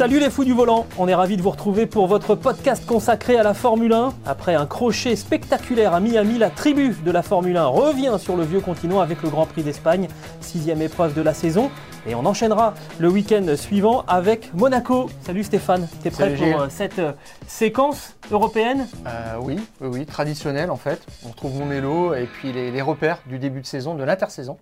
[0.00, 3.36] Salut les fous du volant, on est ravis de vous retrouver pour votre podcast consacré
[3.36, 4.14] à la Formule 1.
[4.24, 8.44] Après un crochet spectaculaire à Miami, la tribu de la Formule 1 revient sur le
[8.44, 10.08] vieux continent avec le Grand Prix d'Espagne,
[10.40, 11.70] sixième épreuve de la saison.
[12.06, 15.10] Et on enchaînera le week-end suivant avec Monaco.
[15.20, 16.56] Salut Stéphane, t'es prêt Salut, pour Gilles.
[16.58, 17.12] euh, cette euh,
[17.46, 18.88] séquence européenne?
[19.06, 21.02] Euh, oui, oui, oui, traditionnel en fait.
[21.26, 24.56] On retrouve mon élo et puis les, les repères du début de saison, de l'intersaison.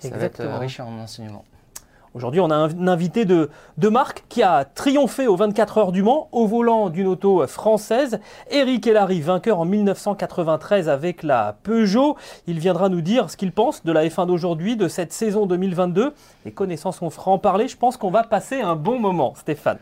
[0.00, 0.56] Ça va être Exactement.
[0.56, 1.44] euh, riche en enseignements.
[2.16, 6.02] Aujourd'hui, on a un invité de, de marque qui a triomphé aux 24 heures du
[6.02, 8.20] Mans au volant d'une auto française.
[8.50, 12.16] Eric Elary, vainqueur en 1993 avec la Peugeot.
[12.46, 16.14] Il viendra nous dire ce qu'il pense de la F1 d'aujourd'hui, de cette saison 2022.
[16.46, 19.76] Et connaissant son franc-parler, je pense qu'on va passer un bon moment, Stéphane.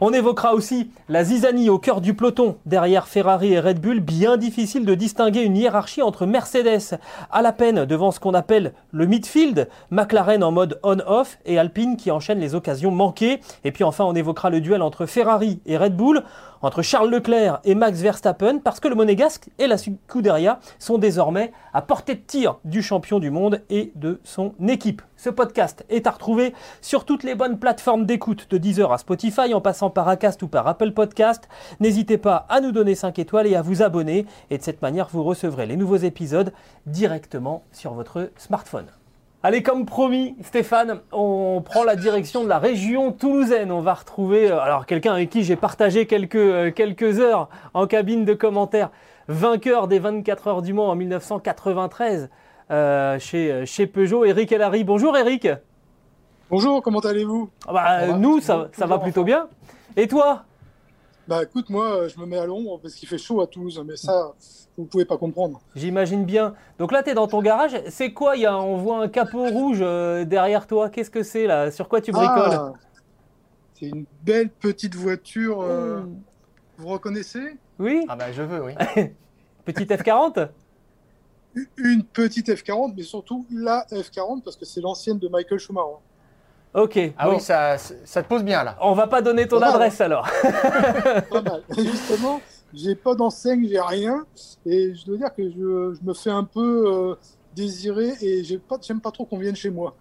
[0.00, 4.00] On évoquera aussi la zizanie au cœur du peloton, derrière Ferrari et Red Bull.
[4.00, 6.98] Bien difficile de distinguer une hiérarchie entre Mercedes
[7.30, 11.96] à la peine devant ce qu'on appelle le midfield, McLaren en mode on-off et Alpine
[11.96, 13.40] qui enchaîne les occasions manquées.
[13.64, 16.22] Et puis enfin, on évoquera le duel entre Ferrari et Red Bull,
[16.62, 21.52] entre Charles Leclerc et Max Verstappen, parce que le Monégasque et la Scuderia sont désormais
[21.72, 25.02] à portée de tir du champion du monde et de son équipe.
[25.16, 29.52] Ce podcast est à retrouver sur toutes les bonnes plateformes d'écoute, de Deezer à Spotify,
[29.54, 31.48] en passant par Acast ou par Apple Podcast.
[31.80, 34.26] N'hésitez pas à nous donner 5 étoiles et à vous abonner.
[34.50, 36.52] Et de cette manière, vous recevrez les nouveaux épisodes
[36.86, 38.97] directement sur votre smartphone.
[39.44, 43.70] Allez, comme promis, Stéphane, on prend la direction de la région toulousaine.
[43.70, 47.86] On va retrouver euh, alors quelqu'un avec qui j'ai partagé quelques, euh, quelques heures en
[47.86, 48.90] cabine de commentaires.
[49.28, 52.30] Vainqueur des 24 heures du Mans en 1993
[52.72, 54.82] euh, chez, chez Peugeot, Eric Elary.
[54.82, 55.46] Bonjour Eric.
[56.50, 57.48] Bonjour, comment allez-vous?
[57.68, 59.46] Ah bah, nous, ça, ça va plutôt en bien.
[59.96, 60.46] Et toi?
[61.28, 63.82] Bah écoute, moi euh, je me mets à l'ombre parce qu'il fait chaud à Toulouse,
[63.86, 64.32] mais ça,
[64.78, 65.60] vous pouvez pas comprendre.
[65.76, 66.54] J'imagine bien.
[66.78, 67.76] Donc là, tu es dans ton garage.
[67.90, 70.88] C'est quoi il y a, On voit un capot rouge euh, derrière toi.
[70.88, 71.70] Qu'est-ce que c'est là?
[71.70, 72.32] Sur quoi tu bricoles?
[72.34, 72.72] Ah,
[73.74, 76.16] c'est une belle petite voiture, euh, Mmh.
[76.78, 77.58] vous reconnaissez?
[77.78, 78.72] Oui Ah bah je veux, oui.
[79.66, 80.48] Petite F40
[81.76, 85.98] Une petite F40, mais surtout la F40 parce que c'est l'ancienne de Michael Schumacher.
[86.74, 86.98] Ok.
[87.18, 87.34] Ah bon.
[87.34, 88.76] oui, ça, ça te pose bien là.
[88.80, 90.28] On va pas donner ton Ah, adresse alors.
[91.30, 91.62] Pas mal.
[91.76, 92.40] Justement,
[92.74, 94.26] j'ai pas d'enseigne, j'ai rien,
[94.66, 97.14] et je dois dire que je, je me fais un peu euh,
[97.56, 99.94] désirer et j'ai pas, j'aime pas trop qu'on vienne chez moi.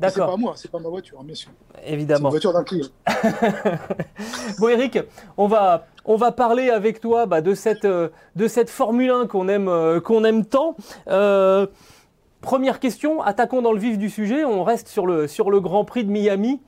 [0.00, 1.50] C'est pas D'accord, moi, c'est pas ma voiture, bien sûr.
[1.76, 2.28] C'est une évidemment.
[2.30, 2.86] voiture d'un client.
[4.58, 4.98] Bon Eric,
[5.36, 9.26] on va, on va parler avec toi bah, de, cette, euh, de cette Formule 1
[9.26, 10.76] qu'on aime, euh, qu'on aime tant.
[12.40, 14.44] Première question, attaquons dans le vif du sujet.
[14.44, 16.60] On reste sur le, sur le Grand Prix de Miami.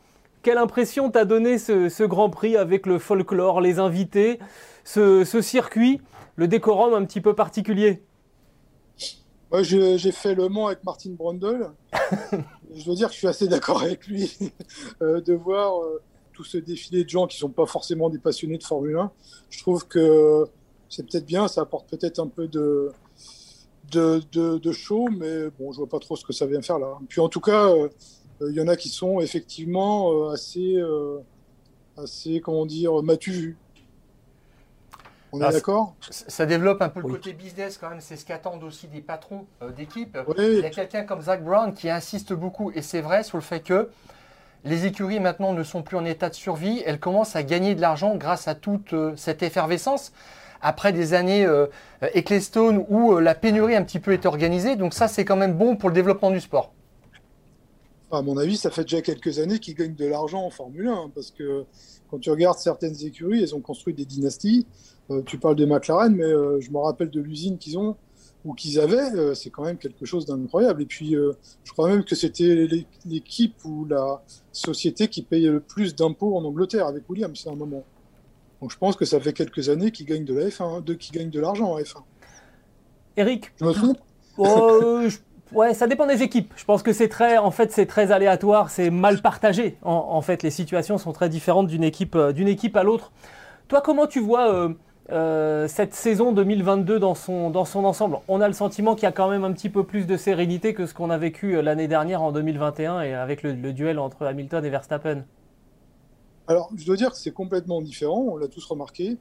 [0.43, 4.41] Quelle impression t'a donné ce, ce Grand Prix avec le folklore, les invités,
[4.85, 6.01] ce, ce circuit,
[6.37, 8.03] le décorum un petit peu particulier?
[9.53, 11.71] Moi, j'ai fait Le Mans avec Martin Brundle.
[12.75, 14.53] je dois dire que je suis assez d'accord avec lui
[15.03, 16.01] euh, de voir euh,
[16.33, 19.11] tout ce défilé de gens qui sont pas forcément des passionnés de Formule 1.
[19.51, 20.47] Je trouve que
[20.89, 22.91] c'est peut-être bien, ça apporte peut-être un peu de,
[23.91, 26.79] de, de, de show, mais bon, je vois pas trop ce que ça vient faire
[26.79, 26.99] là.
[27.09, 27.89] Puis en tout cas, euh,
[28.41, 31.19] il y en a qui sont effectivement euh, assez, euh,
[31.97, 33.59] assez, comment dire, matu vu.
[35.33, 37.13] On Ah, est c'est- d'accord Ça développe un peu le Oui.
[37.13, 40.19] côté business quand même, c'est ce qu'attendent aussi des patrons euh, d'équipe.
[40.27, 40.35] Oui.
[40.39, 43.43] Il y a quelqu'un comme Zach Brown qui insiste beaucoup, et c'est vrai, sur le
[43.43, 43.91] fait que
[44.65, 47.81] les écuries maintenant ne sont plus en état de survie, elles commencent à gagner de
[47.81, 50.13] l'argent grâce à toute euh, cette effervescence.
[50.61, 51.67] Après des années euh,
[52.15, 55.55] Ecclestone où euh, la pénurie un petit peu est organisée, donc ça c'est quand même
[55.57, 56.73] bon pour le développement du sport.
[58.13, 60.93] À mon avis, ça fait déjà quelques années qu'ils gagnent de l'argent en Formule 1,
[60.93, 61.65] hein, parce que
[62.11, 64.67] quand tu regardes certaines écuries, elles ont construit des dynasties.
[65.11, 67.97] Euh, tu parles de McLaren, mais euh, je me rappelle de l'usine qu'ils ont
[68.45, 70.81] ou qu'ils avaient, c'est quand même quelque chose d'incroyable.
[70.83, 71.15] Et puis,
[71.63, 76.35] je crois même que c'était l'é- l'équipe ou la société qui payait le plus d'impôts
[76.39, 77.85] en Angleterre avec Williams à un moment.
[78.61, 80.95] Donc, je pense que ça fait quelques années qu'ils gagnent de la F1, hein, de,
[80.95, 82.03] qu'ils gagnent de l'argent en F1.
[83.17, 83.99] Eric, Je me trompe?
[84.39, 85.19] Euh, je-
[85.53, 86.53] ouais, ça dépend des équipes.
[86.57, 89.77] Je pense que c'est très, en fait, c'est très aléatoire, c'est mal partagé.
[89.83, 93.13] En, en fait, les situations sont très différentes d'une équipe, euh, d'une équipe à l'autre.
[93.69, 94.69] Toi, comment tu vois euh,
[95.11, 98.19] euh, cette saison 2022 dans son, dans son ensemble?
[98.29, 100.75] On a le sentiment qu'il y a quand même un petit peu plus de sérénité
[100.75, 104.27] que ce qu'on a vécu euh, l'année dernière en 2021 et avec le, duel entre
[104.27, 105.25] Hamilton et Verstappen.
[106.51, 109.19] Alors, je dois dire que c'est complètement différent, on l'a tous remarqué.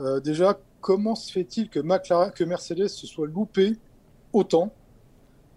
[0.00, 3.78] Euh, déjà, comment se fait-il que, Mercedes se soit loupé
[4.34, 4.70] autant?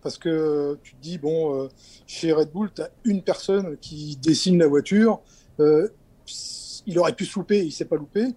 [0.02, 1.68] Parce que tu te dis, bon,
[2.08, 5.20] chez Red Bull, tu as une personne qui dessine la voiture.
[5.60, 8.28] il aurait pu se louper, il ne s'est pas loupé.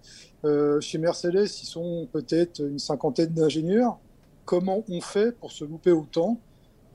[0.44, 4.00] Euh, chez Mercedes, ils sont peut-être une cinquantaine d'ingénieurs.
[4.44, 6.40] Comment on fait pour se louper autant?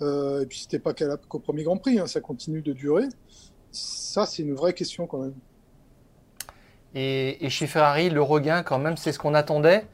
[0.01, 3.07] Euh, Et puis, c'était pas qu'au premier Grand Prix, hein, ça continue de durer.
[3.71, 5.35] Ça, c'est une vraie question quand même.
[6.99, 9.85] Et, chez Ferrari, le regain, quand même, c'est ce qu'on attendait.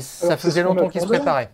[0.00, 1.50] ça faisait longtemps qu'ils se préparaient.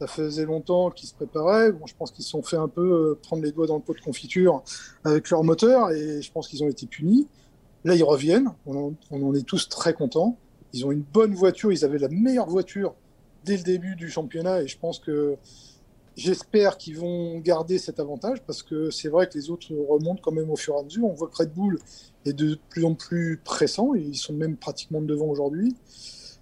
[0.00, 1.72] Ça faisait longtemps qu'ils se préparaient.
[1.72, 3.82] Bon, je pense qu'ils se sont fait un peu euh, prendre les doigts dans le
[3.82, 4.62] pot de confiture
[5.04, 7.28] avec leur moteur et je pense qu'ils ont été punis.
[7.84, 8.50] Là, ils reviennent.
[8.66, 10.38] on en est tous très contents.
[10.72, 12.94] Ils ont une bonne voiture, ils avaient la meilleure voiture
[13.44, 15.36] dès le début du championnat et je pense que
[16.18, 20.32] j'espère qu'ils vont garder cet avantage parce que c'est vrai que les autres remontent quand
[20.32, 21.04] même au fur et à mesure.
[21.04, 21.78] On voit que Red Bull
[22.26, 25.76] est de plus en plus pressant, ils sont même pratiquement devant aujourd'hui.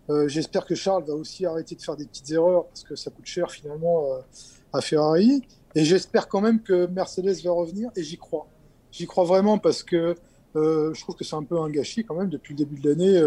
[0.08, 3.10] Euh, j'espère que Charles va aussi arrêter de faire des petites erreurs parce que ça
[3.10, 4.20] coûte cher finalement euh,
[4.72, 5.42] à Ferrari.
[5.74, 8.46] Et j'espère quand même que Mercedes va revenir et j'y crois.
[8.90, 10.14] J'y crois vraiment parce que
[10.54, 12.88] euh, je trouve que c'est un peu un gâchis quand même depuis le début de
[12.88, 13.20] l'année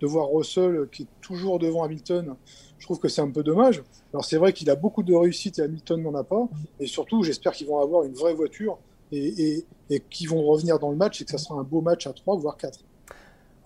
[0.00, 2.34] de voir Russell qui est toujours devant Hamilton,
[2.78, 3.82] je trouve que c'est un peu dommage.
[4.12, 6.48] Alors c'est vrai qu'il a beaucoup de réussite et Hamilton n'en a pas.
[6.80, 8.78] Et surtout, j'espère qu'ils vont avoir une vraie voiture
[9.12, 9.64] et,
[10.10, 12.36] qu'ils vont revenir dans le match et que ça sera un beau match à 3
[12.36, 12.80] voire 4.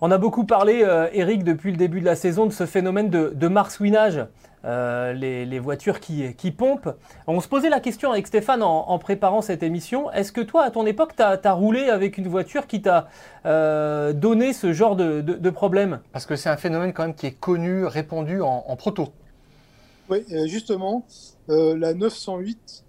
[0.03, 3.09] On a beaucoup parlé, euh, Eric, depuis le début de la saison, de ce phénomène
[3.09, 4.25] de marsouinage
[4.63, 6.89] euh, les, voitures qui, qui, pompent.
[7.27, 10.11] On se posait la question avec Stéphane en, préparant cette émission.
[10.11, 13.07] Est-ce que toi, à ton époque, tu as, roulé avec une voiture qui t'a
[13.45, 15.99] euh, donné ce genre de, problème?
[16.11, 19.09] Parce que c'est un phénomène quand même qui est connu, répandu en, proto.
[20.09, 21.05] Oui, justement,
[21.49, 22.83] euh, la 908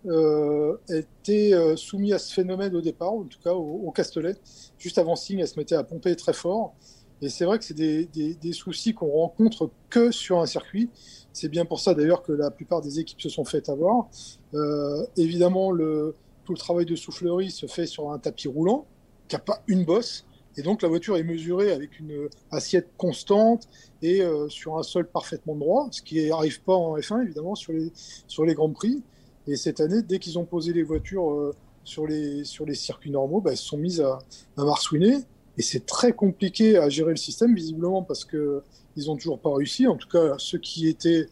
[0.91, 4.35] était soumise à ce phénomène au départ, en tout cas au, Castellet.
[4.79, 6.75] Juste avant signe, elle se mettait à pomper très fort.
[7.23, 10.91] Et c'est vrai que c'est des, soucis qu'on rencontre que sur un circuit.
[11.33, 14.09] C'est bien pour ça d'ailleurs que la plupart des équipes se sont faites avoir.
[14.55, 18.87] Euh, évidemment, tout le travail de soufflerie se fait sur un tapis roulant
[19.29, 20.27] qui n'a pas une bosse.
[20.57, 23.69] Et donc la voiture est mesurée avec une assiette constante
[24.03, 27.73] et euh, sur un sol parfaitement droit, ce qui n'arrive pas en F1 évidemment sur
[27.73, 27.91] les,
[28.27, 29.03] sur Grands Prix.
[29.47, 31.55] Et cette année, dès qu'ils ont posé les voitures euh,
[31.85, 34.19] sur, les, sur les circuits normaux, bah, elles se sont mises à,
[34.57, 35.19] à marsouiner.
[35.59, 38.63] Et c'est très compliqué à gérer le système, visiblement, parce que
[38.97, 39.87] ils n'ont toujours pas réussi.
[39.87, 41.27] En tout cas, ceux qui étaient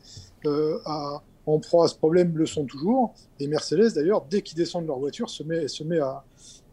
[0.47, 3.15] euh, à, en proie à ce problème le sont toujours.
[3.39, 6.25] Et Mercedes, d'ailleurs, dès qu'ils descendent de leur voiture, se met, se met à,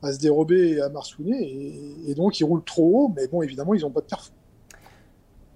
[0.01, 1.41] à se dérober et à marsouiner.
[1.41, 4.31] Et, et, donc, ils roulent trop haut, mais bon, évidemment, ils n'ont pas de perf.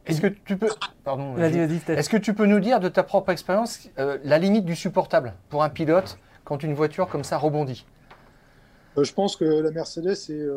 [0.06, 0.70] Est-ce que tu peux,
[1.04, 4.76] pardon, est-ce que tu peux nous dire de ta propre expérience euh, la limite du
[4.76, 7.86] supportable pour un pilote quand une voiture comme ça rebondit?
[8.98, 10.48] Euh, Je pense que la Mercedes est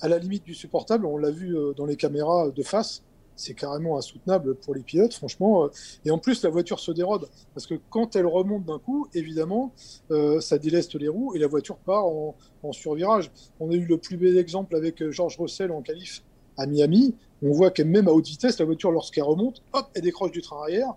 [0.00, 1.06] à la limite du supportable.
[1.06, 3.02] On l'a vu dans les caméras de face
[3.36, 5.64] c'est carrément insoutenable pour les pilotes, franchement.
[5.64, 5.68] Euh,
[6.04, 9.72] et en plus, la voiture se dérobe parce que quand elle remonte d'un coup, évidemment,
[10.10, 12.34] euh, ça déleste les roues et la voiture part en,
[12.72, 13.30] survirage.
[13.60, 16.24] On a eu le plus bel exemple avec euh, George Russell en qualif
[16.56, 17.14] à Miami.
[17.42, 20.42] On voit que même à haute vitesse, la voiture, lorsqu'elle remonte, hop, elle décroche du
[20.42, 20.94] train arrière.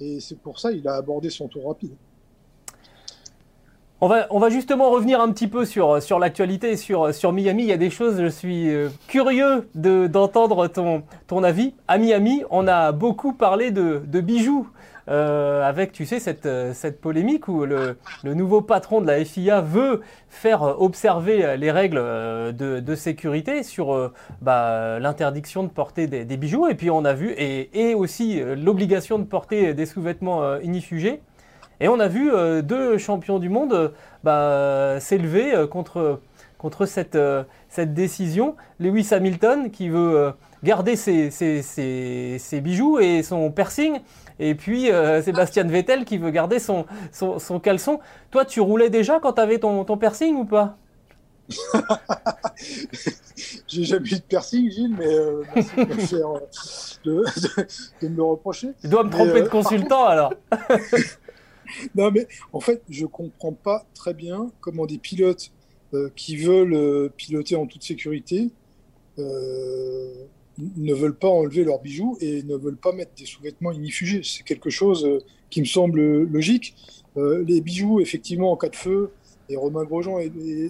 [0.00, 1.92] Et c'est pour ça qu'il a abordé son tour rapide.
[4.04, 7.62] On va, justement revenir un petit peu sur, l'actualité, sur, sur Miami.
[7.62, 11.72] Il y a des choses, je suis euh, curieux d'entendre ton, avis.
[11.86, 14.68] À Miami, on a beaucoup parlé de, bijoux.
[15.08, 20.62] Euh, avec, tu sais, cette, polémique où le, nouveau patron de la FIA veut faire
[20.62, 26.66] observer les règles euh, de, sécurité sur bah, l'interdiction de porter des, bijoux.
[26.66, 31.20] Et puis on a vu, et, et aussi l'obligation de porter des sous-vêtements inifugés.
[31.82, 33.88] Et on a vu euh, deux champions du monde euh,
[34.22, 36.20] bah, s'élever euh, contre,
[36.56, 37.18] contre cette,
[37.68, 38.54] cette décision.
[38.78, 43.98] Lewis Hamilton qui veut garder ses, ses, bijoux et son piercing.
[44.38, 44.90] Et puis
[45.22, 47.98] Sébastien Vettel qui veut garder son, son, caleçon.
[48.30, 50.76] Toi, tu roulais déjà quand tu avais ton, ton piercing ou pas?
[53.66, 56.14] J'ai jamais eu de piercing, Gilles, mais merci
[57.04, 57.24] de,
[58.02, 58.68] de, me reprocher.
[58.80, 60.32] Tu dois me tromper de consultant alors.
[61.94, 65.52] non, mais en fait, je comprends pas très bien comment des pilotes
[65.94, 68.50] euh, qui veulent euh, piloter en toute sécurité
[69.18, 70.24] euh,
[70.58, 74.22] ne veulent pas enlever leurs bijoux et ne veulent pas mettre des sous-vêtements inifugés.
[74.24, 75.06] C'est quelque chose
[75.50, 76.74] qui me semble logique.
[77.16, 79.10] les bijoux, effectivement, en cas de feu,
[79.48, 80.18] et Romain Grosjean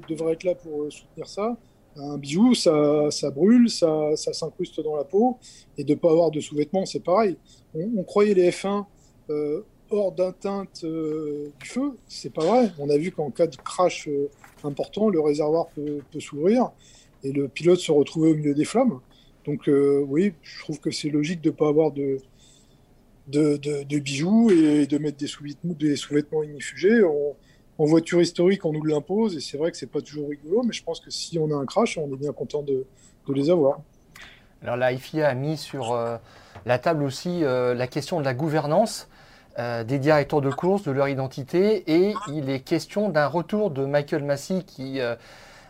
[0.09, 1.57] devrait être là pour soutenir ça.
[1.97, 5.39] Un bijou, ça, ça brûle, ça, ça s'incruste dans la peau,
[5.77, 7.37] et de ne pas avoir de sous-vêtements, c'est pareil.
[7.75, 8.85] On, croyait les F1
[9.31, 12.73] euh, hors d'atteinte euh, du feu, c'est pas vrai.
[12.79, 14.31] On a vu qu'en cas de crash euh,
[14.65, 16.71] important, le réservoir peut, s'ouvrir
[17.25, 19.01] et le pilote se retrouver au milieu des flammes.
[19.45, 19.69] Donc
[20.07, 22.19] oui, je trouve que c'est logique de ne pas avoir de,
[23.99, 27.03] bijoux et de mettre des sous-vêtements, inifugés.
[27.03, 30.73] en voiture historique, on nous l'impose et c'est vrai que c'est pas toujours rigolo, mais
[30.73, 32.87] je pense que si on a un crash, on est bien content de,
[33.29, 33.81] les avoir.
[34.63, 36.17] Alors la FIA a mis sur euh,
[36.67, 39.09] la table aussi euh, la question de la gouvernance
[39.59, 43.85] euh, des directeurs de course, de leur identité, et il est question d'un retour de
[43.85, 45.01] Michael Massey qui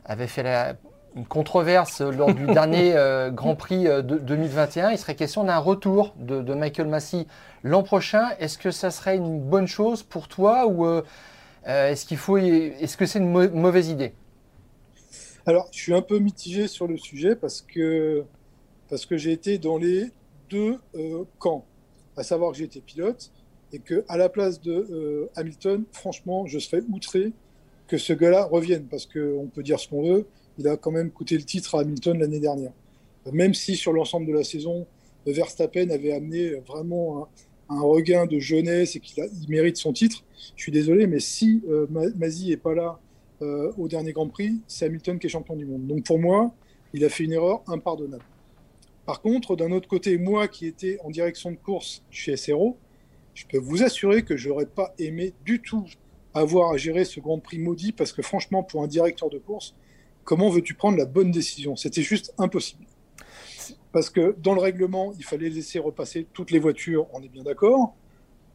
[0.05, 0.75] avait fait la,
[1.17, 4.91] une controverse lors du dernier euh, Grand Prix euh, de 2021.
[4.91, 7.27] Il serait question d'un retour de, Michael Massey
[7.63, 8.31] l'an prochain.
[8.39, 11.03] Est-ce que ça serait une bonne chose pour toi ou euh,
[11.65, 14.13] est-ce qu'il faut, est-ce que c'est une mauvaise idée?
[15.47, 18.25] Alors, je suis un peu mitigé sur le sujet parce que
[18.89, 20.13] parce que j'ai été dans les
[20.51, 20.79] deux
[21.39, 21.65] camps,
[22.17, 23.31] à savoir que j'ai été pilote
[23.73, 27.33] et que à la place de Hamilton, franchement, je serais outré
[27.87, 30.27] que ce gars-là revienne parce qu'on peut dire ce qu'on veut
[30.59, 32.73] il a quand même coûté le titre à Hamilton l'année dernière.
[33.33, 34.87] Même si sur l'ensemble de la saison,
[35.27, 37.29] Verstappen avait amené vraiment
[37.69, 40.25] un, regain de jeunesse et qu'il mérite son titre,
[40.57, 42.99] je suis désolé, mais si euh, n'est pas là
[43.41, 45.87] euh, au dernier Grand Prix, c'est Hamilton qui est champion du monde.
[45.87, 46.53] Donc pour moi,
[46.93, 48.25] il a fait une erreur impardonnable.
[49.07, 52.77] Par contre, d'un autre côté, moi qui étais en direction de course chez SRO,
[53.35, 55.87] je peux vous assurer que j'aurais pas aimé du tout
[56.35, 59.75] avoir à gérer ce Grand Prix maudit parce que franchement, pour un directeur de course,
[60.25, 61.77] comment veux-tu prendre la bonne décision?
[61.77, 62.87] C'était juste impossible.
[63.93, 67.43] Parce que dans le règlement, il fallait laisser repasser toutes les voitures, on est bien
[67.43, 67.95] d'accord.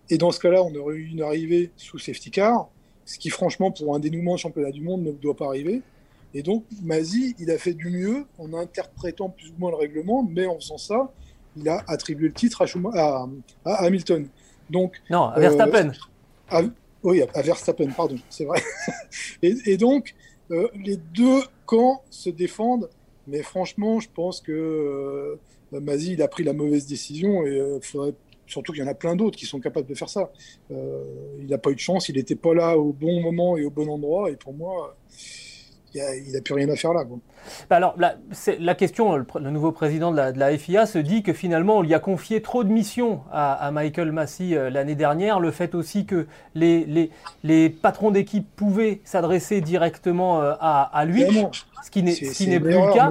[0.10, 2.70] Et dans ce cas-là, on aurait eu une arrivée sous safety car,
[3.06, 5.82] ce qui franchement, pour un dénouement de championnat du monde, ne doit pas arriver.
[6.34, 10.28] Et donc, Mazi, il a fait du mieux en interprétant plus ou moins le règlement,
[10.30, 11.14] mais en faisant ça,
[11.56, 13.28] il a attribué le titre à,
[13.66, 14.28] Hamilton.
[14.70, 15.92] Donc, non, à Verstappen.
[16.54, 16.68] Euh,
[17.04, 18.62] oui, à Verstappen, pardon, c'est vrai.
[19.42, 20.16] et, donc,
[20.52, 22.90] euh, les deux camps se défendent,
[23.28, 27.80] mais franchement, je pense que euh, Mazi, il a pris la mauvaise décision et euh,
[27.82, 28.14] faudrait
[28.46, 30.32] surtout qu'il y en a plein d'autres qui sont capables de faire ça.
[30.70, 33.70] il n'a pas eu de chance, il n'était pas là au bon moment et au
[33.70, 34.96] bon endroit, et pour moi,
[35.94, 37.04] il n'a plus rien à faire là.
[37.70, 38.16] Bah alors, la,
[38.60, 42.00] la question, le, nouveau président de la, FIA se dit que finalement, on lui a
[42.00, 45.40] confié trop de missions à, Michael Massey euh, l'année dernière.
[45.40, 47.10] Le fait aussi que les, les,
[47.44, 51.26] les patrons d'équipe pouvaient s'adresser directement euh, à, lui,
[51.84, 53.10] ce qui n'est plus le cas.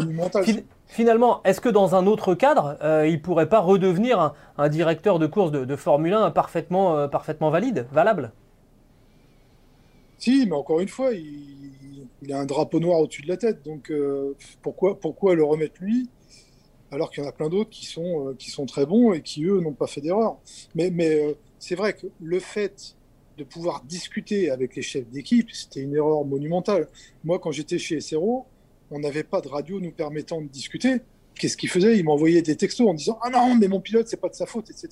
[0.87, 5.19] finalement, est-ce que dans un autre cadre, euh, il ne pourrait pas redevenir un, directeur
[5.19, 8.33] de course de, de Formule 1 parfaitement, parfaitement valide, valable?
[10.19, 11.76] Si, mais encore une fois, il
[12.23, 13.63] il a un drapeau noir au-dessus de la tête.
[13.65, 16.09] Donc euh, pourquoi, pourquoi le remettre lui
[16.91, 19.21] alors qu'il y en a plein d'autres qui sont, euh, qui sont très bons et
[19.21, 20.39] qui, eux, n'ont pas fait d'erreur.
[20.75, 22.97] Mais, mais euh, c'est vrai que le fait
[23.39, 26.89] de pouvoir discuter avec les chefs d'équipe, c'était une erreur monumentale.
[27.25, 28.47] Moi, quand j'étais chez SRO,
[28.91, 31.01] on n'avait pas de radio nous permettant de discuter.
[31.35, 31.99] Qu'est-ce qu'il faisait?
[31.99, 34.47] Il m'envoyait des textos en disant Ah non, mais mon pilote, c'est pas de sa
[34.47, 34.89] faute, etc.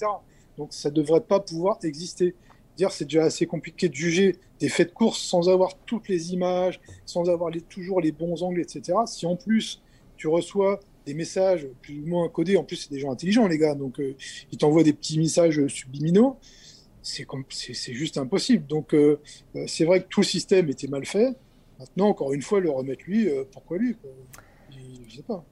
[0.58, 2.34] Donc ça ne devrait pas pouvoir exister
[2.76, 6.32] dire c'est déjà assez compliqué de juger des faits de course sans avoir toutes les
[6.32, 8.98] images, sans avoir toujours les bons angles, etc.
[9.06, 9.82] Si en plus
[10.16, 13.58] tu reçois des messages plus ou moins codés, en plus c'est des gens intelligents les
[13.58, 14.16] gars, donc euh,
[14.52, 16.38] ils t'envoient des petits messages subliminaux,
[17.02, 18.66] c'est juste impossible.
[18.66, 19.20] Donc euh,
[19.56, 21.34] euh, c'est vrai que tout le système était mal fait.
[21.78, 23.96] Maintenant, encore une fois, le remettre lui, pourquoi lui
[25.08, 25.44] Je sais pas.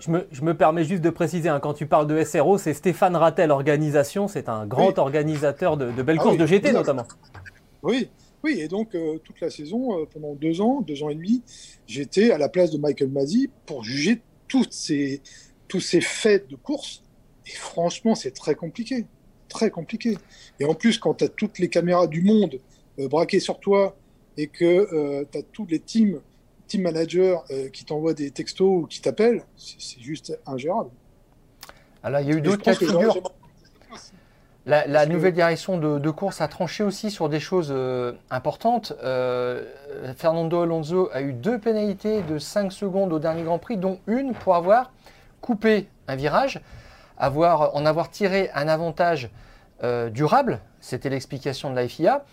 [0.00, 3.50] Je me, permets juste de préciser, hein, quand tu parles de SRO, c'est Stéphane Rattel
[3.50, 7.06] Organisation, c'est un grand organisateur de, belles ah courses de GT notamment.
[7.82, 8.08] Oui,
[8.42, 11.42] oui, et donc euh, toute la saison, euh, pendant deux ans, deux ans et demi,
[11.86, 15.20] j'étais à la place de Michael Masi pour juger toutes ces,
[15.66, 17.02] tous ces faits de course.
[17.46, 19.04] Et franchement, c'est très compliqué,
[19.48, 20.16] très compliqué.
[20.60, 22.58] Et en plus, quand tu as toutes les caméras du monde
[22.98, 23.96] euh, braquées sur toi
[24.36, 26.20] et que tu as tous les teams
[26.68, 30.90] team manager euh, qui t'envoie des textos ou qui t'appelle, c'est juste ingérable.
[32.04, 33.32] Alors, il y a eu d'autres cas de figure.
[34.66, 38.92] La, nouvelle direction de, course a tranché aussi sur des choses euh, importantes.
[39.02, 39.64] Euh,
[40.14, 44.34] Fernando Alonso a eu deux pénalités de 5 secondes au dernier Grand Prix, dont une
[44.34, 44.92] pour avoir
[45.40, 46.60] coupé un virage,
[47.16, 49.30] avoir, en avoir tiré un avantage
[50.12, 50.60] durable.
[50.80, 52.24] C'était l'explication de la FIA.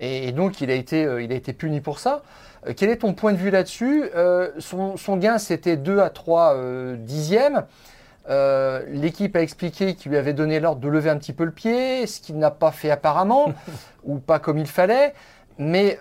[0.00, 2.22] Et, donc, il a, été, il a été puni pour ça.
[2.66, 4.04] Euh, quel est ton point de vue là-dessus?
[4.14, 7.64] Euh, son, gain, c'était 2 à 3 euh, dixièmes.
[8.88, 12.06] L'équipe a expliqué qu'il lui avait donné l'ordre de lever un petit peu le pied,
[12.06, 13.52] ce qu'il n'a pas fait apparemment,
[14.04, 15.14] ou pas comme il fallait.
[15.58, 15.98] Mais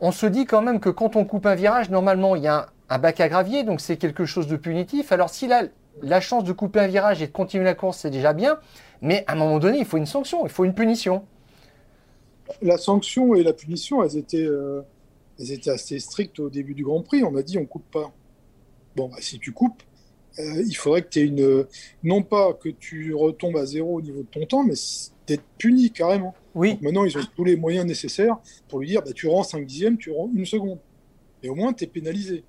[0.00, 2.66] on se dit quand même que quand on coupe un virage, normalement, il y a
[2.88, 5.10] un bac à gravier, donc c'est quelque chose de punitif.
[5.10, 5.62] Alors s'il a
[6.02, 8.58] la chance de couper un virage et de continuer la course, c'est déjà bien.
[9.02, 11.24] Mais à un moment donné, il faut une sanction, il faut une punition.
[12.62, 14.82] La sanction et la punition, elles étaient, euh,
[15.38, 17.22] elles étaient assez strictes au début du Grand Prix.
[17.24, 18.12] On a dit on coupe pas.
[18.96, 19.82] Bon, bah, si tu coupes,
[20.38, 21.66] euh, il faudrait que tu aies une.
[22.02, 24.74] Non pas que tu retombes à zéro au niveau de ton temps, mais
[25.26, 26.34] d'être puni carrément.
[26.54, 26.78] Oui.
[26.80, 28.36] maintenant, ils ont tous les moyens nécessaires
[28.68, 30.78] pour lui dire bah, tu rends 5 dixièmes, tu rends une seconde.
[31.42, 32.44] Et au moins, tu es pénalisé.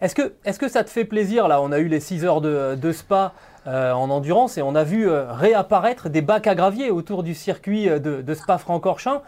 [0.00, 2.40] Est-ce que, est que ça te fait plaisir Là, on a eu les 6 heures
[2.40, 3.34] de, de Spa
[3.70, 7.36] euh, en endurance et on a vu euh, réapparaître des bacs à gravier autour du
[7.36, 9.22] circuit euh, de, de Spa-Francorchamps.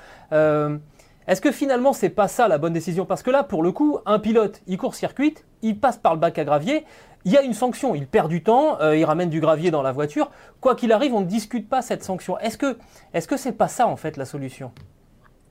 [1.28, 3.06] Est-ce que finalement, c'est pas ça la bonne décision?
[3.06, 6.18] Parce que là, pour le coup, un pilote, il court circuit, il passe par le
[6.18, 6.84] bac à gravier,
[7.24, 9.92] il y a une sanction, il perd du temps, il ramène du gravier dans la
[9.92, 10.32] voiture.
[10.60, 12.36] Quoi qu'il arrive, on ne discute pas cette sanction.
[12.40, 12.76] Est-ce que
[13.14, 14.72] est-ce que c'est pas ça en fait la solution?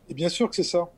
[0.09, 0.89] Et bien sûr que c'est ça.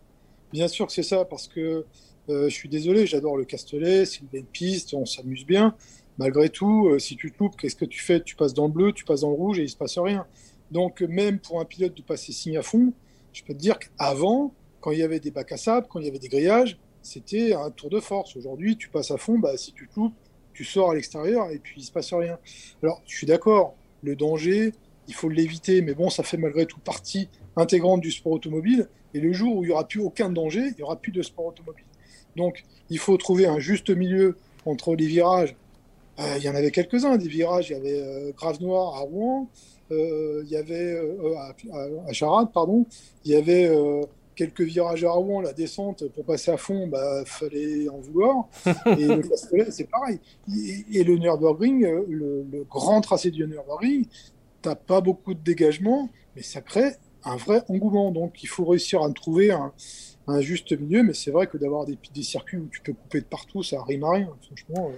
[0.51, 1.85] Bien sûr que c'est ça parce que
[2.27, 5.75] je suis désolé, j'adore le Castellet, c'est une belle piste, on s'amuse bien
[6.17, 8.21] malgré tout, euh, si tu te loupes, qu'est-ce que tu fais?
[8.21, 10.25] Tu passes dans le bleu, tu passes dans le rouge et il se passe rien.
[10.71, 12.93] Donc même pour un pilote de passer signe à fond,
[13.31, 16.05] je peux te dire qu'avant, quand il y avait des bacs à sable, quand il
[16.05, 18.35] y avait des grillages, c'était un tour de force.
[18.35, 20.15] Aujourd'hui, tu passes à fond, bah, si tu te loupes,
[20.53, 22.37] tu sors à l'extérieur et puis il se passe rien.
[22.81, 24.71] Alors, je suis d'accord, le danger,
[25.07, 28.87] il faut l'éviter, mais bon, ça fait malgré tout partie intégrante du sport automobile.
[29.13, 31.21] Et le jour où il n'y aura plus aucun danger, il n'y aura plus de
[31.21, 31.85] sport automobile.
[32.35, 35.55] Donc, il faut trouver un juste milieu entre les virages
[36.17, 37.69] il y en avait quelques-uns, des virages.
[37.69, 39.49] Il y avait euh, Grave Noir à Rouen,
[39.91, 40.99] euh, il y avait
[42.07, 42.85] à, Charade, pardon.
[43.25, 43.69] Il y avait
[44.35, 48.47] quelques virages à Rouen, la descente pour passer à fond, bah fallait en vouloir.
[48.97, 50.19] Et le Castellet, c'est pareil.
[50.91, 54.05] Et, le Nürburgring, le, grand tracé du Nürburgring,
[54.61, 56.93] t'as pas beaucoup de dégagement, mais ça crée
[57.25, 58.11] un vrai engouement.
[58.11, 59.71] Donc il faut réussir à trouver un,
[60.39, 61.03] juste milieu.
[61.03, 63.83] Mais c'est vrai que d'avoir des, des, circuits où tu peux couper de partout, ça
[63.83, 64.29] rime à rien.
[64.47, 64.91] Franchement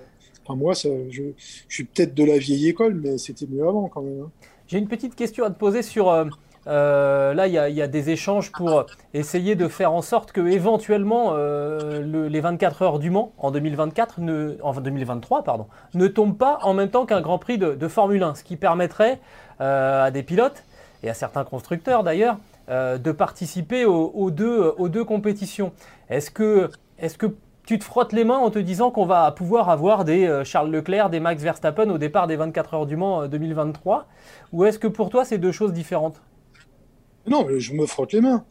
[0.54, 1.32] moi, je,
[1.68, 4.22] suis peut-être de la vieille école, mais c'était mieux avant quand même.
[4.22, 4.32] Hein.
[4.68, 6.10] J'ai une petite question à te poser sur.
[6.10, 6.26] Euh,
[6.68, 11.34] euh, là, il y, a des échanges pour essayer de faire en sorte que éventuellement
[11.34, 16.58] euh, les 24 heures du Mans en 2024, ne, en 2023, pardon, ne tombent pas
[16.64, 19.20] en même temps qu'un Grand Prix de, Formule 1, ce qui permettrait
[19.60, 20.64] à des pilotes
[21.04, 25.72] et à certains constructeurs d'ailleurs de participer aux, deux, aux deux compétitions.
[26.10, 27.28] Est-ce que, est-ce que
[27.66, 30.72] tu te frottes les mains en te disant qu'on va pouvoir avoir des euh, Charles
[30.72, 34.02] Leclerc, des Max Verstappen au départ des 24 heures du Mans 2023 euh,
[34.54, 36.22] Ou est-ce que pour toi, c'est deux choses différentes?
[37.28, 38.46] Non, je me frotte les mains.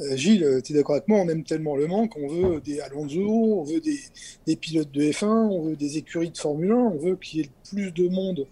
[0.00, 2.80] Euh, Gilles, tu es d'accord avec moi, on aime tellement le Mans qu'on veut des
[2.80, 6.98] Alonso, on veut des, pilotes de F1, on veut des écuries de Formule 1, on
[6.98, 8.46] veut qu'il y ait plus de monde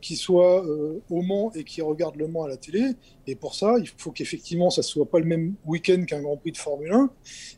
[0.00, 0.64] qui soit
[1.08, 2.92] au Mans et qui regarde le Mans à la télé.
[3.26, 6.52] Et pour ça, il faut qu'effectivement, ça soit pas le même week-end qu'un Grand Prix
[6.52, 7.10] de Formule 1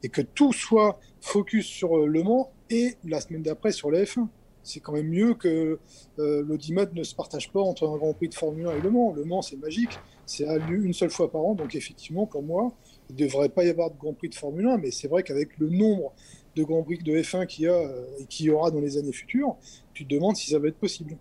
[0.03, 4.03] et que tout soit focus sur euh, Le Mans et la semaine d'après sur la
[4.03, 4.27] F1.
[4.63, 5.79] C'est quand même mieux que
[6.19, 8.91] euh, l'audimat ne se partage pas entre un Grand Prix de Formule 1 et Le
[8.91, 9.13] Mans.
[9.13, 12.73] Le Mans, c'est magique, c'est à une seule fois par an, donc effectivement, pour moi,
[13.11, 15.23] il ne devrait pas y avoir de Grand Prix de Formule 1, mais c'est vrai
[15.23, 16.13] qu'avec le nombre
[16.55, 18.99] de Grand Prix de F1 qu'il y a euh, et qu'il y aura dans les
[18.99, 19.57] années futures,
[19.95, 21.17] tu te demandes si ça va être possible.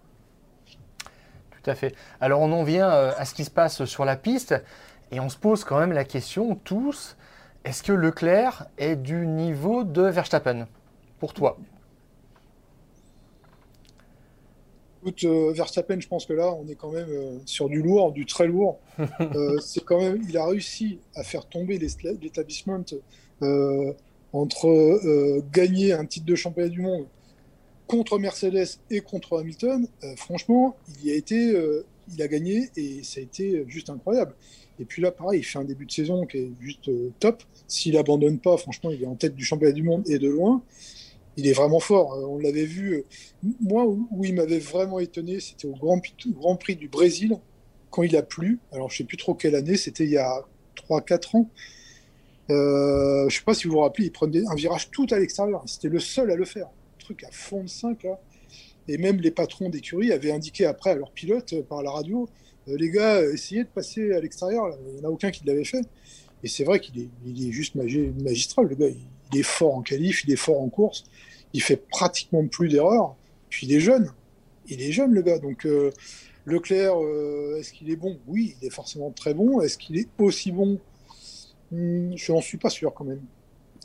[1.64, 1.96] Tout à fait.
[2.20, 4.56] Alors on en vient à ce qui se passe sur la piste
[5.12, 7.16] et on se pose quand même la question tous
[7.64, 10.68] est-ce que Leclerc est du niveau de Verstappen?
[11.20, 11.60] Pour toi
[15.02, 18.12] Écoute, euh, Verstappen, je pense que là, on est quand même euh, sur du lourd,
[18.12, 18.80] du très lourd.
[19.20, 22.84] Euh, c'est quand même, il a réussi à faire tomber l'établissement
[24.34, 27.06] entre gagner un titre de championnat du monde
[27.92, 29.88] contre Mercedes et contre Hamilton.
[30.16, 31.54] franchement, il y a été,
[32.14, 34.34] il a gagné et ça a été juste incroyable.
[34.82, 37.44] Et puis là, pareil, il fait un début de saison qui est juste euh, top.
[37.68, 40.64] S'il abandonne pas, franchement, il est en tête du championnat du monde et de loin.
[41.38, 42.14] Il est vraiment fort.
[42.14, 42.96] Euh, on l'avait vu.
[42.96, 43.04] Euh,
[43.62, 46.00] moi, où, il m'avait vraiment étonné, c'était au Grand,
[46.58, 47.38] Prix du Brésil,
[47.92, 48.58] quand il a plu.
[48.72, 50.44] Alors, je sais plus trop quelle année, c'était il y a
[50.90, 51.50] 3-4 ans.
[52.50, 55.64] Euh, je sais pas si vous vous rappelez, il prenait un virage tout à l'extérieur.
[55.68, 56.70] C'était le seul à le faire.
[57.24, 58.20] À fond de 5, là.
[58.88, 62.28] Et même les patrons d'écurie avaient indiqué après à leur pilote par la radio
[62.68, 64.78] euh, les gars, essayez de passer à l'extérieur.
[64.88, 65.84] Il n'y en a aucun qui l'avait fait.
[66.44, 68.88] Et c'est vrai qu'il est, juste magistral, le gars.
[68.88, 71.06] Il, est fort en qualif, il est fort en course.
[71.54, 73.16] Il fait pratiquement plus d'erreurs.
[73.50, 74.12] Puis il est jeune.
[74.68, 75.40] Il est jeune, le gars.
[75.40, 75.92] Donc, euh,
[76.46, 78.20] Leclerc, euh, est-ce qu'il est bon?
[78.28, 79.62] Oui, il est forcément très bon.
[79.62, 80.80] Est-ce qu'il est aussi bon?
[81.72, 83.22] Hmm, Je n'en suis pas sûr quand même.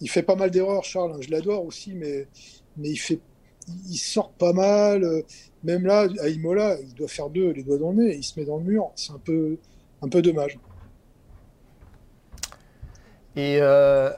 [0.01, 1.23] Il fait pas mal d'erreurs, Charles.
[1.23, 2.27] Je l'adore aussi, mais,
[2.79, 3.21] mais il fait
[3.89, 5.05] il sort pas mal.
[5.05, 5.23] Euh,
[5.65, 8.39] même là, à Imola, il doit faire deux, les doigts dans le nez, il se
[8.39, 8.91] met dans le mur.
[8.95, 9.57] C'est un peu,
[10.03, 10.59] un peu dommage.
[13.35, 14.11] Et euh,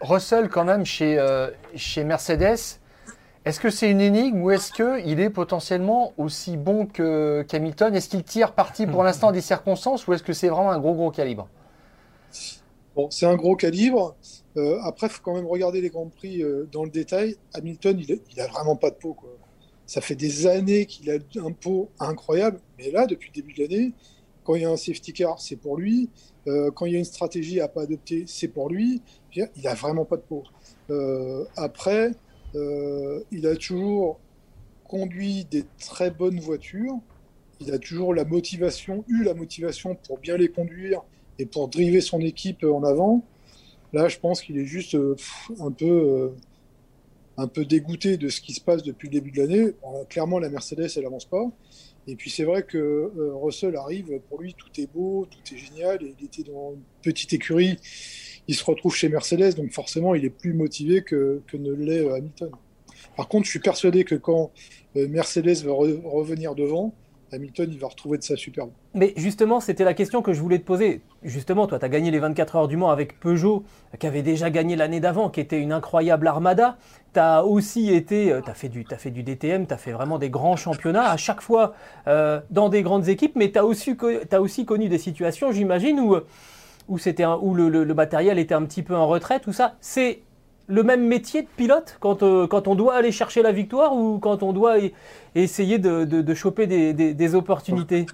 [0.00, 2.80] Russell, quand même, chez, euh, chez Mercedes,
[3.44, 7.94] Est-ce que c'est une énigme ou est-ce qu'il est potentiellement aussi bon que qu'Hamilton?
[7.94, 10.94] Est-ce qu'il tire parti pour l'instant des circonstances ou est-ce que c'est vraiment un gros
[10.94, 11.46] gros calibre?
[12.96, 14.16] Bon, c'est un gros calibre.
[14.56, 17.36] Euh, après, il faut quand même regarder les Grands Prix euh, dans le détail.
[17.54, 19.14] Hamilton, il, il a vraiment pas de peau.
[19.14, 19.30] Quoi.
[19.86, 23.62] Ça fait des années qu'il a un pot incroyable, mais là, depuis le début de
[23.62, 23.92] l'année,
[24.44, 26.10] quand il y a un safety car, c'est pour lui.
[26.46, 29.02] Euh, quand il y a une stratégie à pas adopter, c'est pour lui.
[29.34, 30.44] Il a vraiment pas de peau.
[31.56, 32.12] Après,
[32.54, 34.20] il a toujours
[34.86, 36.98] conduit des très bonnes voitures.
[37.60, 41.02] Il a toujours la motivation, eu la motivation pour bien les conduire
[41.38, 43.24] et pour driver son équipe en avant.
[43.94, 44.94] Là, je pense qu'il est juste
[45.60, 46.34] un peu
[47.36, 49.72] un peu dégoûté de ce qui se passe depuis le début de l'année.
[50.08, 51.50] clairement, la Mercedes, elle avance pas.
[52.06, 55.58] Et puis c'est vrai que euh, Russell arrive, pour lui, tout est beau, tout est
[55.58, 56.00] génial.
[56.02, 57.78] Il était dans une petite écurie,
[58.46, 62.00] il se retrouve chez Mercedes, donc forcément, il est plus motivé que, que ne l'est
[62.00, 62.50] euh, Hamilton.
[63.16, 64.52] Par contre, je suis persuadé que quand
[64.96, 66.94] euh, Mercedes va revenir devant,
[67.34, 68.70] Hamilton, il va retrouver de sa superbe.
[68.94, 71.02] Mais justement, c'était la question que je voulais te poser.
[71.22, 73.64] Justement, toi, tu as gagné les 24 heures du Mans avec Peugeot,
[73.98, 76.76] qui avait déjà gagné l'année d'avant, qui était une incroyable armada.
[77.12, 79.78] Tu as aussi été, euh, tu as, fait du, as fait du DTM, tu as
[79.78, 81.74] fait vraiment des grands championnats, à chaque fois
[82.06, 83.96] euh, dans des grandes équipes, mais tu as, aussi,
[84.30, 86.16] as aussi connu des situations, j'imagine, où,
[86.88, 89.76] où, où le, le, le matériel était un petit peu en retrait, tout ça.
[89.80, 90.20] C'est
[90.66, 94.18] le même métier de pilote quand, euh, quand, on doit aller chercher la victoire ou
[94.18, 94.76] quand on doit
[95.34, 98.06] essayer de, de, choper des, des, opportunités?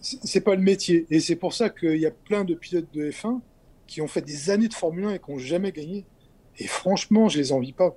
[0.00, 1.06] C'est pas le métier.
[1.10, 3.40] Et c'est pour ça qu'il y a plein de pilotes de F1
[3.86, 6.04] qui ont fait des années de Formule 1 et qui n'ont jamais gagné.
[6.58, 7.94] Et franchement, je les envie pas.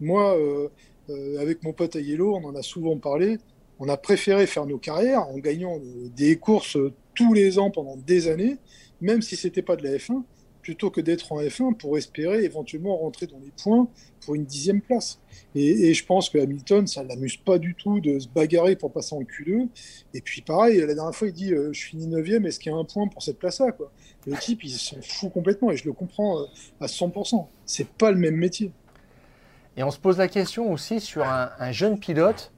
[0.00, 0.68] Moi, euh,
[1.10, 3.38] euh, avec mon pote Ayello, on en a souvent parlé.
[3.78, 5.78] On a préféré faire nos carrières en gagnant
[6.16, 6.78] des courses
[7.14, 8.56] tous les ans pendant des années,
[9.00, 10.22] même si c'était pas de la F1
[10.62, 13.88] plutôt que d'être en F1 pour espérer éventuellement rentrer dans les points
[14.24, 15.18] pour une dixième place.
[15.54, 18.92] Et, je pense que Hamilton, ça ne l'amuse pas du tout de se bagarrer pour
[18.92, 19.68] passer en Q2.
[20.14, 22.74] Et puis pareil, la dernière fois, il dit euh, Je finis 9 est-ce qu'il y
[22.74, 23.66] a un point pour cette place-là
[24.26, 26.46] Le type, il s'en fout complètement et je le comprends euh,
[26.80, 27.46] à 100%.
[27.66, 28.72] C'est pas le même métier.
[29.76, 32.52] Et on se pose la question aussi sur un, jeune pilote,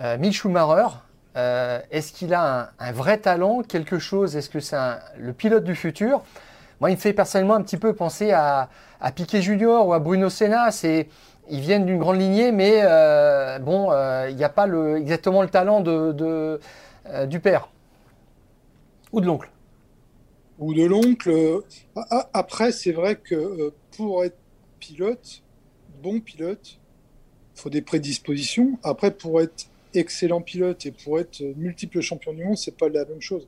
[0.00, 0.88] euh, Schumacher.
[1.34, 4.36] Euh, est-ce qu'il a un, vrai talent, quelque chose?
[4.36, 4.76] Est-ce que c'est
[5.18, 6.22] le pilote du futur?
[6.82, 8.68] Moi, il me fait personnellement un petit peu penser à,
[9.14, 10.72] Piquet Junior ou à Bruno Senna.
[10.72, 11.06] C'est,
[11.48, 15.42] ils viennent d'une grande lignée, mais euh, bon, euh, il n'y a pas le, exactement
[15.42, 16.58] le talent de,
[17.06, 17.68] euh, du père.
[19.12, 19.48] Ou de l'oncle.
[20.58, 21.60] Ou de l'oncle.
[22.34, 24.38] Après, c'est vrai que pour être
[24.80, 25.44] pilote,
[26.02, 26.80] bon pilote,
[27.54, 28.76] il faut des prédispositions.
[28.82, 33.04] Après, pour être excellent pilote et pour être multiple champion du monde, c'est pas la
[33.04, 33.46] même chose.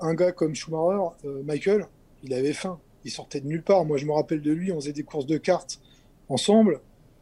[0.00, 1.12] Un gars comme Schumacher,
[1.44, 1.86] Michael,
[2.24, 2.78] il avait faim.
[3.04, 3.84] Il sortait de nulle part.
[3.84, 5.80] Moi, je me rappelle de lui, on faisait des courses de cartes
[6.28, 6.80] ensemble.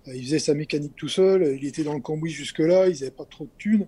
[0.08, 1.56] Euh, il faisait sa mécanique tout seul.
[1.60, 2.88] Il était dans le cambouis jusque-là.
[2.88, 3.86] Ils n'avaient pas trop de thunes.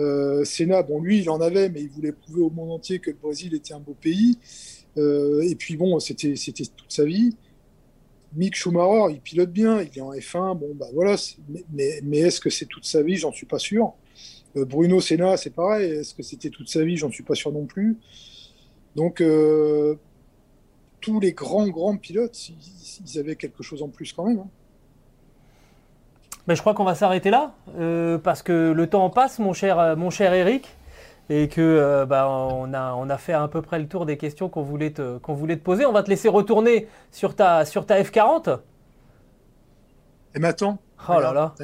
[0.00, 3.10] Euh, Senna, bon, lui, il en avait, mais il voulait prouver au monde entier que
[3.10, 4.38] le Brésil était un beau pays.
[4.96, 6.34] Euh, et puis, bon, c'était
[6.76, 7.36] toute sa vie.
[8.34, 10.58] Mick Schumacher, il pilote bien, il est en F1.
[10.58, 11.16] Bon, bah voilà.
[11.72, 13.16] Mais, est-ce que c'est toute sa vie?
[13.16, 13.94] J'en suis pas sûr.
[14.56, 15.90] Euh, Bruno Senna, c'est pareil.
[15.90, 16.96] Est-ce que c'était toute sa vie?
[16.96, 17.96] J'en suis pas sûr non plus.
[18.96, 19.22] Donc,
[21.00, 24.40] tous les grands, grands pilotes, ils, avaient quelque chose en plus quand même.
[24.40, 24.48] Hein.
[26.46, 29.96] Mais je crois qu'on va s'arrêter là, euh, parce que le temps passe, mon cher,
[29.96, 30.76] mon cher Eric,
[31.30, 34.16] et que euh, bah, on, a, on a fait à peu près le tour des
[34.16, 35.84] questions qu'on voulait, te, qu'on voulait te poser.
[35.84, 38.60] On va te laisser retourner sur ta, sur ta F40.
[40.34, 41.54] Et maintenant Oh là là.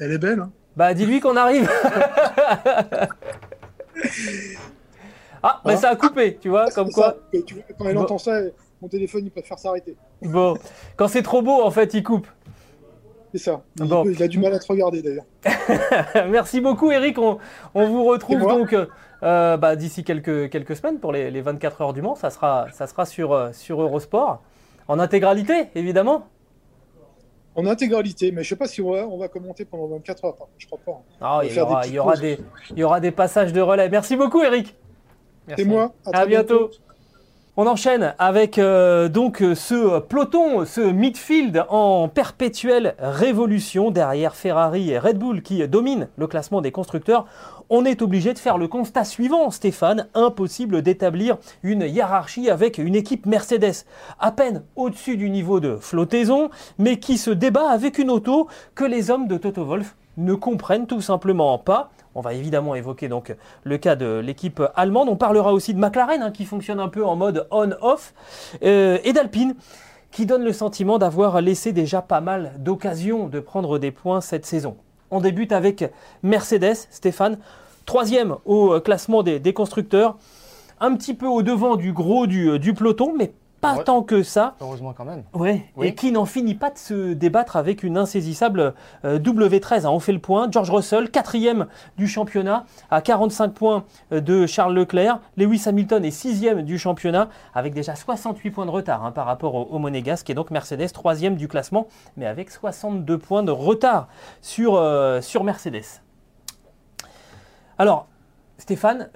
[0.00, 0.40] Elle est, belle.
[0.40, 0.50] Hein.
[0.76, 1.70] bah dis-lui qu'on arrive.
[5.42, 7.16] ah, mais ça a coupé, tu vois, comme quoi.
[7.78, 8.40] quand elle entend ça,
[8.82, 9.96] mon téléphone, il préfère s'arrêter.
[10.22, 10.56] Bon,
[10.96, 12.26] quand c'est trop beau, en fait, il coupe.
[13.32, 13.62] C'est ça.
[13.80, 15.24] Il, a du mal à te regarder d'ailleurs.
[16.30, 17.18] Merci beaucoup, Eric.
[17.18, 17.38] On,
[17.74, 18.76] vous retrouve donc
[19.24, 22.14] euh, bah, d'ici quelques, quelques semaines pour les, 24 heures du Mans.
[22.14, 24.40] Ça sera, ça sera sur, euh, sur Eurosport.
[24.86, 26.28] En intégralité, évidemment.
[27.56, 30.48] En intégralité, mais je ne sais pas si on va, commenter pendant 24 heures.
[30.58, 31.02] Je crois pas.
[31.20, 32.38] Ah, il, y aura, il, y aura des,
[32.70, 33.88] il y aura des passages de relais.
[33.88, 34.76] Merci beaucoup, Eric.
[35.56, 35.92] C'est moi.
[36.12, 36.70] À, bientôt.
[37.56, 44.98] On enchaîne avec euh, donc ce peloton, ce midfield en perpétuelle révolution derrière Ferrari et
[44.98, 47.26] Red Bull qui dominent le classement des constructeurs.
[47.70, 52.96] On est obligé de faire le constat suivant, Stéphane, impossible d'établir une hiérarchie avec une
[52.96, 53.84] équipe Mercedes
[54.18, 58.84] à peine au-dessus du niveau de flottaison, mais qui se débat avec une auto que
[58.84, 61.90] les hommes de Toto Wolff ne comprennent tout simplement pas.
[62.14, 65.08] On va évidemment évoquer donc le cas de l'équipe allemande.
[65.08, 68.14] On parlera aussi de McLaren hein, qui fonctionne un peu en mode on-off
[68.62, 69.54] euh, et d'Alpine
[70.10, 74.46] qui donne le sentiment d'avoir laissé déjà pas mal d'occasions de prendre des points cette
[74.46, 74.76] saison.
[75.10, 75.84] On débute avec
[76.22, 77.38] Mercedes, Stéphane,
[77.84, 80.16] troisième au classement des, constructeurs,
[80.78, 83.32] un petit peu au devant du gros du, du peloton, mais
[83.64, 84.54] pas tant que ça.
[84.60, 85.24] Heureusement quand même.
[85.32, 88.74] Ouais, Et qui n'en finit pas de se débattre avec une insaisissable
[89.04, 89.86] euh, W13.
[89.86, 89.90] Hein.
[89.90, 90.48] On fait le point.
[90.50, 95.20] George Russell, quatrième du championnat, à 45 points euh, de Charles Leclerc.
[95.36, 99.72] Lewis Hamilton est sixième du championnat, avec déjà 68 points de retard hein, par rapport
[99.72, 100.28] au, Monégasque.
[100.30, 104.08] Et donc Mercedes, troisième du classement, mais avec 62 points de retard
[104.40, 106.00] sur, euh, sur Mercedes.
[107.78, 108.06] Alors,
[108.58, 109.08] Stéphane,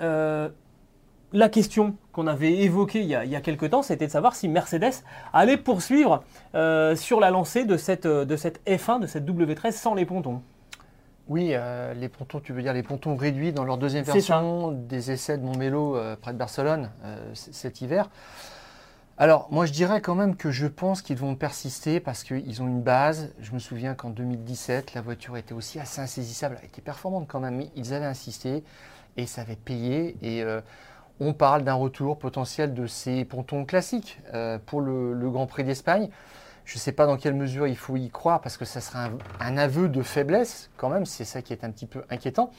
[1.32, 5.04] la question qu'on avait évoquée il y, a, quelques temps, c'était de savoir si Mercedes
[5.32, 6.24] allait poursuivre
[6.56, 10.42] euh, sur la lancée de cette, de cette F1, de cette W13 sans les pontons.
[11.28, 15.12] Oui, euh, les pontons, tu veux dire les pontons réduits dans leur deuxième version des
[15.12, 16.90] essais de Montmelo euh, près de Barcelone
[17.34, 18.10] cet hiver.
[19.16, 22.66] Alors, moi, je dirais quand même que je pense qu'ils vont persister parce qu'ils ont
[22.66, 23.32] une base.
[23.40, 26.58] Je me souviens qu'en 2017, la voiture était aussi assez insaisissable.
[26.60, 28.64] Elle était performante quand même, mais ils avaient insisté
[29.16, 30.16] et ça avait payé.
[30.22, 30.44] Et
[31.20, 36.08] on parle d'un retour potentiel de ces pontons classiques euh, pour le, Grand Prix d'Espagne.
[36.64, 39.08] Je ne sais pas dans quelle mesure il faut y croire parce que ça sera
[39.40, 42.50] un, aveu de faiblesse quand même, c'est ça qui est un petit peu inquiétant.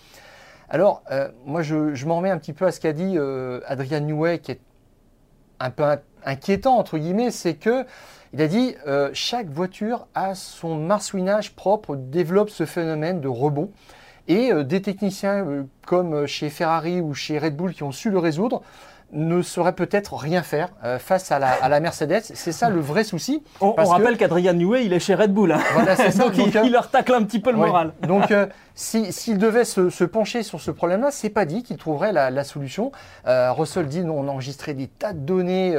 [0.69, 4.02] Alors, euh, moi je, m'en remets un petit peu à ce qu'a dit euh, Adrian
[4.02, 4.62] Newey qui est
[5.60, 5.84] un peu
[6.26, 7.86] inquiétant entre guillemets, c'est que
[8.34, 8.76] il a dit
[9.12, 13.72] chaque voiture a son marsouinage propre, développe ce phénomène de rebond.
[14.30, 17.92] Et euh, des techniciens euh, comme euh, chez Ferrari ou chez Red Bull qui ont
[17.92, 18.62] su le résoudre
[19.12, 22.22] ne saurait peut-être rien faire euh, face à la, Mercedes.
[22.22, 23.43] C'est ça le vrai souci.
[23.62, 25.52] On, rappelle qu'Adrian Newey, il est chez Red Bull.
[25.52, 25.60] Hein.
[26.17, 27.93] donc, euh, il, leur tacle un petit peu le moral.
[28.08, 32.43] Donc euh, s'il devait se, pencher sur ce problème-là, c'est pas dit qu'il trouverait la,
[32.43, 32.91] solution.
[33.26, 35.78] Russell dit on a enregistré des tas de données.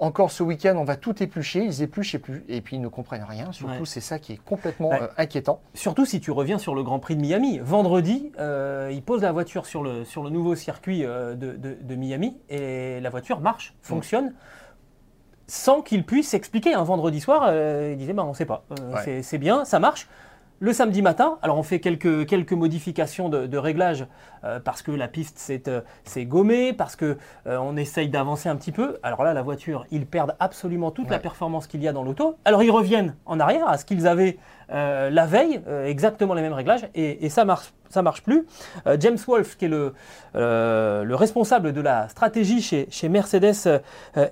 [0.00, 1.62] encore ce week-end, on va tout éplucher.
[1.64, 2.16] Ils épluchent
[2.48, 3.52] et puis ils ne comprennent rien.
[3.52, 5.60] Surtout, c'est ça qui est complètement inquiétant.
[5.74, 7.60] Surtout si tu reviens sur le Grand Prix de Miami.
[7.62, 12.69] Vendredi, il pose la voiture sur le, sur le nouveau circuit de, de Miami et
[13.00, 14.32] la voiture marche, fonctionne.
[15.46, 16.74] Sans qu'il puisse expliquer.
[16.74, 18.64] Un vendredi soir, euh, il disait bah, on ne sait pas.
[18.80, 20.08] Euh, c'est bien, ça marche.
[20.62, 24.06] Le samedi matin, alors on fait quelques, quelques modifications de, réglage
[24.44, 28.98] euh, parce que la piste s'est gommée, parce qu'on on essaye d'avancer un petit peu.
[29.02, 32.36] Alors là, la voiture, ils perdent absolument toute la performance qu'il y a dans l'auto.
[32.44, 34.36] Alors ils reviennent en arrière à ce qu'ils avaient
[34.68, 38.46] la veille, exactement les mêmes réglages, et, et ça marche ça marche plus.
[38.86, 39.92] Euh, James Wolfe, qui est le,
[40.36, 43.80] euh, le, responsable de la stratégie chez, chez Mercedes euh,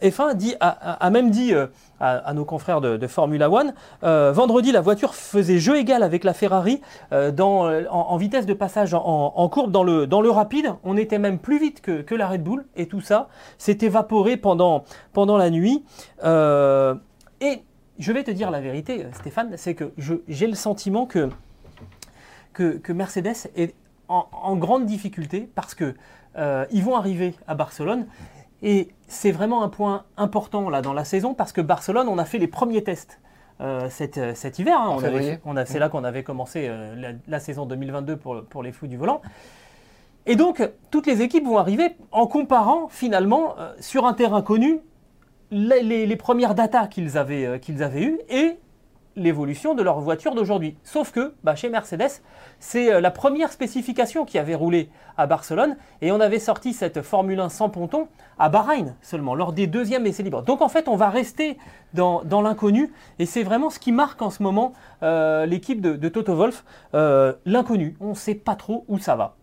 [0.03, 1.53] F1, dit, a, même dit
[2.01, 6.81] à, nos confrères de, Formula One, vendredi, la voiture faisait jeu égal avec la Ferrari
[7.11, 10.75] dans, en, vitesse de passage en, courbe dans le, dans le rapide.
[10.85, 14.37] On était même plus vite que, que la Red Bull, et tout ça s'est évaporé
[14.37, 15.85] pendant, pendant la nuit.
[16.23, 17.63] et
[17.99, 19.93] je vais te dire la vérité, Stéphane, c'est que
[20.29, 21.31] j'ai le sentiment que
[22.59, 23.75] que, Mercedes est
[24.09, 25.95] en, grande difficulté parce que
[26.37, 28.07] euh, ils vont arriver à Barcelone
[28.63, 32.25] et c'est vraiment un point important là dans la saison parce que Barcelone, on a
[32.25, 33.21] fait les premiers tests.
[33.61, 34.99] Euh, cet, euh, cet, hiver, hein.
[35.45, 36.71] on, a, c'est là qu'on avait commencé
[37.27, 39.21] la, saison 2022 pour, pour les fous du volant.
[40.27, 44.79] Et donc, toutes les équipes vont arriver en comparant finalement sur un terrain connu
[45.51, 48.59] les, les, premières datas qu'ils avaient, qu'ils avaient eues et
[49.19, 50.77] l'évolution de leur voiture d'aujourd'hui.
[50.85, 52.23] Sauf que bah, chez Mercedes,
[52.59, 57.03] c'est euh, la première spécification qui avait roulé à Barcelone et on avait sorti cette
[57.03, 60.43] Formule 1 sans ponton à Bahreïn seulement, lors des deuxièmes essais libres.
[60.43, 61.59] Donc en fait, on va rester
[61.95, 66.35] dans, l'inconnu et c'est vraiment ce qui marque en ce moment euh, l'équipe de, Toto
[66.35, 67.97] Wolf, euh, l'inconnu.
[68.01, 69.35] On ne sait pas trop où ça va.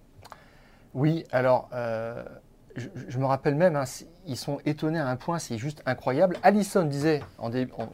[0.93, 1.69] Oui, alors
[2.75, 3.85] je, me rappelle même, hein,
[4.25, 6.37] ils sont étonnés à un point, c'est juste incroyable.
[6.43, 7.21] Allison disait,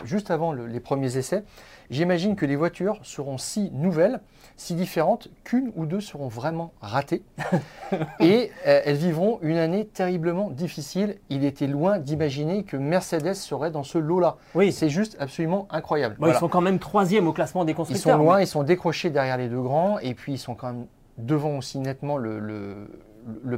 [0.04, 1.44] juste avant les premiers essais,
[1.89, 4.20] j'imagine que les voitures seront si nouvelles,
[4.58, 7.24] si différentes, qu'une ou deux seront vraiment ratées.
[8.20, 11.17] et euh, elles vivront une année terriblement difficile.
[11.30, 14.38] Il était loin d'imaginer que Mercedes serait dans ce lot-là.
[14.56, 14.72] Oui.
[14.72, 16.17] C'est juste absolument incroyable.
[16.28, 18.15] Ils sont quand même troisième au classement des constructeurs.
[18.15, 20.74] Ils sont loin, ils sont décrochés derrière les deux grands, et puis ils sont quand
[20.74, 20.86] même
[21.17, 22.88] devant aussi nettement le le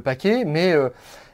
[0.04, 0.90] paquet, mais euh,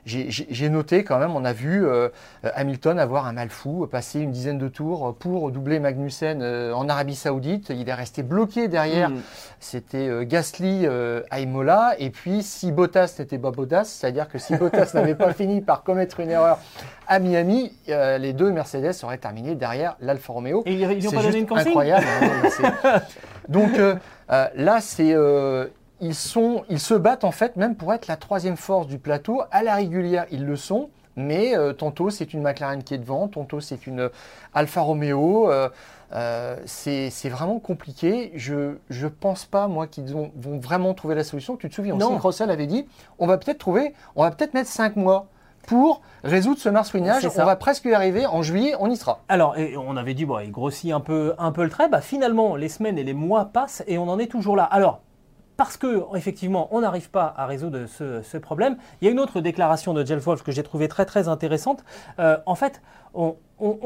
[0.07, 2.09] j'ai noté quand même, on a vu euh,
[2.43, 6.89] Hamilton avoir un mal fou, passer une dizaine de tours pour doubler Magnussen euh, en
[6.89, 7.71] Arabie Saoudite.
[7.71, 9.11] Il est resté bloqué derrière.
[9.11, 9.21] Mm.
[9.61, 10.87] C'était Gasly
[11.31, 11.95] à Imola.
[11.99, 15.83] Et puis, si Bottas n'était pas Bottas, c'est-à-dire que si Bottas n'avait pas fini par
[15.83, 16.59] commettre une erreur
[17.07, 20.63] à Miami, les deux Mercedes auraient terminé derrière l'Alfa Romeo.
[20.65, 22.07] Et ils n'ont pas donné une consigne Incroyable.
[22.23, 23.01] Hein,
[23.49, 23.73] donc
[24.29, 25.15] là, c'est
[26.01, 29.43] ils, sont, ils se battent en fait même pour être la troisième force du plateau.
[29.51, 30.91] À la régulière, ils le sont.
[31.17, 34.09] mais euh, tantôt c'est une McLaren qui est devant, tantôt c'est une
[34.55, 35.51] Alfa Romeo.
[35.51, 35.69] euh,
[36.13, 38.33] euh, c'est vraiment compliqué.
[38.35, 41.57] Je ne pense pas, moi, qu'ils ont- vont vraiment trouver la solution.
[41.57, 42.15] Tu te souviens, Non.
[42.17, 42.87] aussi, Russell avait dit
[43.19, 45.27] on va peut-être trouver, on va peut-être mettre 5 mois
[45.67, 47.29] pour résoudre ce marsouinage.
[47.37, 48.27] On va presque y arriver.
[48.27, 49.21] En juillet, on y sera.
[49.29, 51.89] Alors, et on avait dit, bon, il grossit un peu, un peu le trait.
[51.89, 54.65] Bah, finalement, les semaines et les mois passent et on en est toujours là.
[54.65, 55.01] Alors,
[55.61, 59.43] parce que effectivement, on n'arrive pas à résoudre ce, problème, il y a une autre
[59.43, 61.85] déclaration de Jeff Wolf que j'ai trouvée très très intéressante.
[62.19, 62.81] Euh, en fait,
[63.13, 63.37] on,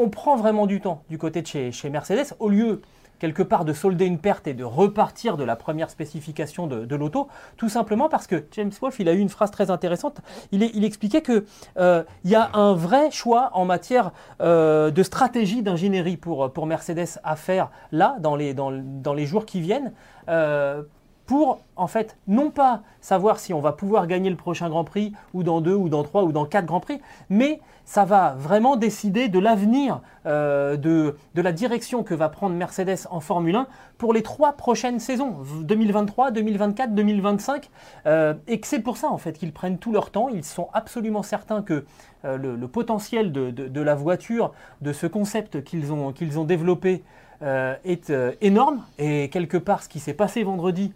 [0.08, 2.80] prend vraiment du temps du côté de chez, Mercedes au lieu
[3.18, 7.26] quelque part de solder une perte et de repartir de la première spécification de, l'auto,
[7.56, 10.20] tout simplement parce que James Wolf, il a eu une phrase très intéressante.
[10.52, 11.44] Il, expliquait que
[11.76, 17.34] euh, y a un vrai choix en matière euh, de stratégie d'ingénierie pour, Mercedes à
[17.34, 19.92] faire là, dans les, jours qui viennent,
[21.26, 25.12] pour en fait non pas savoir si on va pouvoir gagner le prochain Grand Prix
[25.32, 28.76] ou dans deux ou dans trois ou dans quatre Grands Prix, mais ça va vraiment
[28.76, 33.66] décider de l'avenir euh, de, de la direction que va prendre Mercedes en Formule 1
[33.98, 37.70] pour les trois prochaines saisons, 2023, 2024, 2025,
[38.06, 40.28] euh, et que c'est pour ça en fait qu'ils prennent tout leur temps.
[40.30, 41.84] Ils sont absolument certains que
[42.24, 46.44] euh, le, potentiel de, de- de la voiture, de ce concept qu'ils ont, qu'ils ont
[46.44, 47.02] développé,
[47.42, 48.10] euh, est
[48.40, 48.82] énorme.
[48.98, 50.92] Et quelque part, ce qui s'est passé vendredi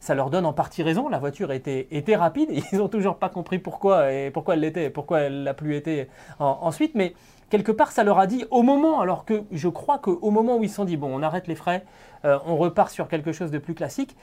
[0.00, 1.08] ça leur donne en partie raison.
[1.08, 2.48] La voiture était, était rapide.
[2.72, 6.08] Ils n'ont toujours pas compris pourquoi et pourquoi elle l'était, pourquoi elle l'a plus été
[6.38, 6.94] en- ensuite.
[6.94, 7.14] Mais
[7.50, 10.64] quelque part, ça leur a dit au moment, alors que je crois qu'au moment où
[10.64, 11.84] ils se sont dit bon, on arrête les frais,
[12.24, 14.16] euh, on repart sur quelque chose de plus classique.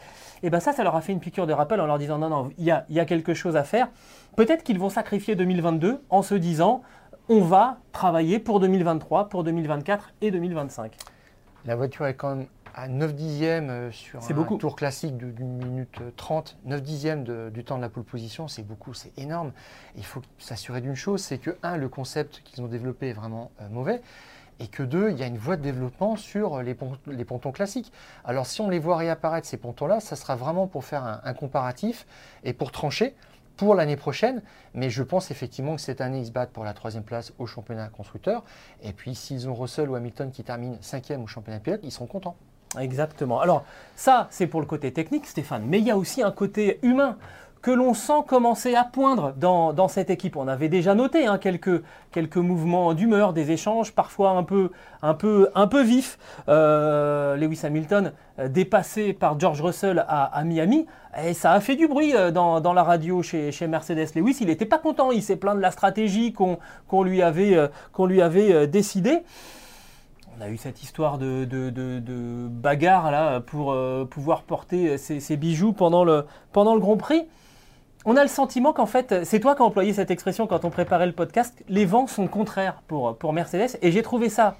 [0.43, 2.29] Et ben ça, ça leur a fait une piqûre de rappel en leur disant non,
[2.29, 3.87] non, il y a, y a quelque chose à faire.
[4.35, 6.81] Peut-être qu'ils vont sacrifier 2022 en se disant
[7.29, 10.95] on va travailler pour 2023, pour 2024 et 2025.
[11.65, 14.55] La voiture est quand même à 9 dixièmes euh, sur un beaucoup.
[14.57, 16.57] tour classique d'une minute euh, 30.
[16.65, 19.51] 9 dixièmes de- du temps de la pole position, c'est beaucoup, c'est énorme.
[19.95, 23.49] Il faut s'assurer d'une chose, c'est que, un, le concept qu'ils ont développé est vraiment
[23.61, 24.01] euh, mauvais.
[24.59, 27.51] Et que deux, il y a une voie de développement sur les, pont- les pontons
[27.51, 27.91] classiques.
[28.25, 31.33] Alors si on les voit réapparaître, ces pontons-là, ça sera vraiment pour faire un, un
[31.33, 32.05] comparatif
[32.43, 33.15] et pour trancher
[33.55, 34.41] pour l'année prochaine.
[34.75, 37.45] Mais je pense effectivement que cette année, ils se battent pour la troisième place au
[37.47, 38.43] championnat constructeur.
[38.83, 42.05] Et puis s'ils ont Russell ou Hamilton qui terminent cinquième au championnat pilote, ils seront
[42.07, 42.35] contents.
[42.79, 43.39] Exactement.
[43.39, 43.63] Alors
[43.95, 47.17] ça, c'est pour le côté technique, Stéphane, mais il y a aussi un côté humain
[47.61, 50.37] que l'on sent commencer à poindre dans, dans cette équipe.
[50.37, 55.13] On avait déjà noté hein, quelques, quelques mouvements d'humeur, des échanges parfois un peu, un
[55.13, 56.17] peu, un peu vifs.
[56.47, 60.85] Euh, Lewis Hamilton euh, dépassé par George Russell à, Miami,
[61.21, 64.15] et ça a fait du bruit euh, dans, dans la radio chez, chez Mercedes.
[64.15, 67.57] Lewis, il n'était pas content, il s'est plaint de la stratégie qu'on lui avait,
[67.91, 69.23] qu'on lui avait décidée.
[70.37, 75.73] On a eu cette histoire de, bagarre là pour euh, pouvoir porter ses, ses bijoux
[75.73, 77.27] pendant le, Grand Prix.
[78.05, 80.69] On a le sentiment qu'en fait, c'est toi qui as employé cette expression quand on
[80.69, 83.77] préparait le podcast, les vents sont contraires pour, pour Mercedes.
[83.81, 84.55] Et j'ai trouvé ça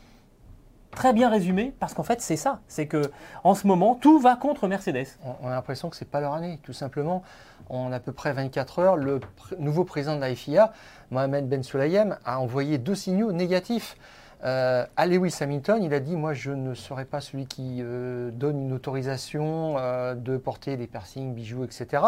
[0.92, 2.60] très bien résumé parce qu'en fait, c'est ça.
[2.68, 3.12] C'est que
[3.44, 5.08] en ce moment, tout va contre Mercedes.
[5.44, 7.22] On, a l'impression que c'est pas leur année, tout simplement.
[7.70, 9.20] En à peu près 24 heures, le
[9.60, 10.74] nouveau président de la FIA,
[11.12, 13.96] Mohamed Ben Sulayem, a envoyé deux signaux négatifs.
[14.43, 18.30] Euh, à Lewis Hamilton, il a dit Moi, je ne serai pas celui qui euh,
[18.32, 22.04] donne une autorisation euh, de porter des piercings, bijoux, etc.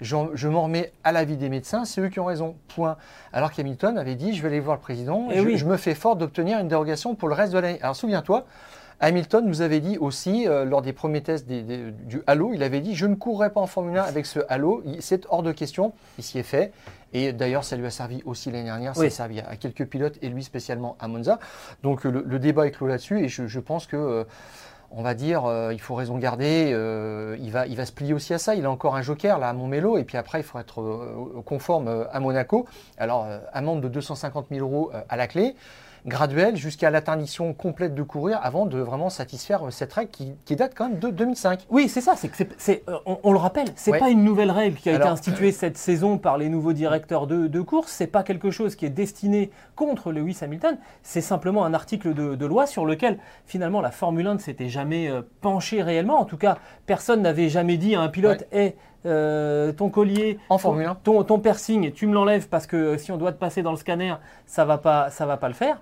[0.00, 2.56] Je m'en remets à l'avis des médecins, c'est eux qui ont raison.
[2.74, 2.96] Point.
[3.32, 5.56] Alors qu'Hamilton avait dit Je vais aller voir le président, Eh je, oui.
[5.56, 7.78] je me fais fort d'obtenir une dérogation pour le reste de l'année.
[7.82, 8.44] Alors souviens-toi,
[9.00, 12.62] Hamilton nous avait dit aussi, euh, lors des premiers tests des- des- du halo, il
[12.62, 15.52] avait dit Je ne courrai pas en Formule 1 avec ce halo, c'est hors de
[15.52, 16.72] question, il s'y est fait.
[17.12, 20.16] Et d'ailleurs, ça lui a servi aussi l'année dernière, ça a servi à quelques pilotes
[20.22, 21.38] et lui spécialement à Monza.
[21.82, 23.96] Donc le, le débat est clos là-dessus et je, je pense que.
[23.96, 24.24] euh,
[24.92, 28.12] on va dire, euh, il faut raison garder, euh, il, va, il va se plier
[28.12, 28.56] aussi à ça.
[28.56, 31.40] Il a encore un joker là à Montmélo, et puis après, il faut être euh,
[31.46, 32.66] conforme à Monaco.
[32.98, 35.54] Alors, amende de 250 000 euros à la clé,
[36.06, 40.56] graduelle, jusqu'à l'interdiction complète de courir avant de vraiment satisfaire euh, cette règle qui, qui
[40.56, 41.66] date quand même de 2005.
[41.70, 42.14] Oui, c'est ça.
[42.16, 43.98] C'est que c'est- c'est- euh, on, on le rappelle, c'est Ouais.
[43.98, 47.46] pas une nouvelle règle qui a été instituée cette saison par les nouveaux directeurs de,
[47.46, 47.92] de course.
[47.92, 50.78] C'est pas quelque chose qui est destiné contre Lewis Hamilton.
[51.02, 54.68] C'est simplement un article de, de loi sur lequel finalement la Formule 1 ne s'était
[54.68, 56.18] jamais euh, penchée réellement.
[56.20, 58.74] En tout cas, personne n'avait jamais dit à un pilote "Eh,
[59.06, 60.94] euh, ton collier, En ton- Formule 1.
[61.02, 63.76] ton, ton piercing, tu me l'enlèves parce que si on doit te passer dans le
[63.76, 64.14] scanner,
[64.46, 65.80] ça va pas, ça va pas le faire."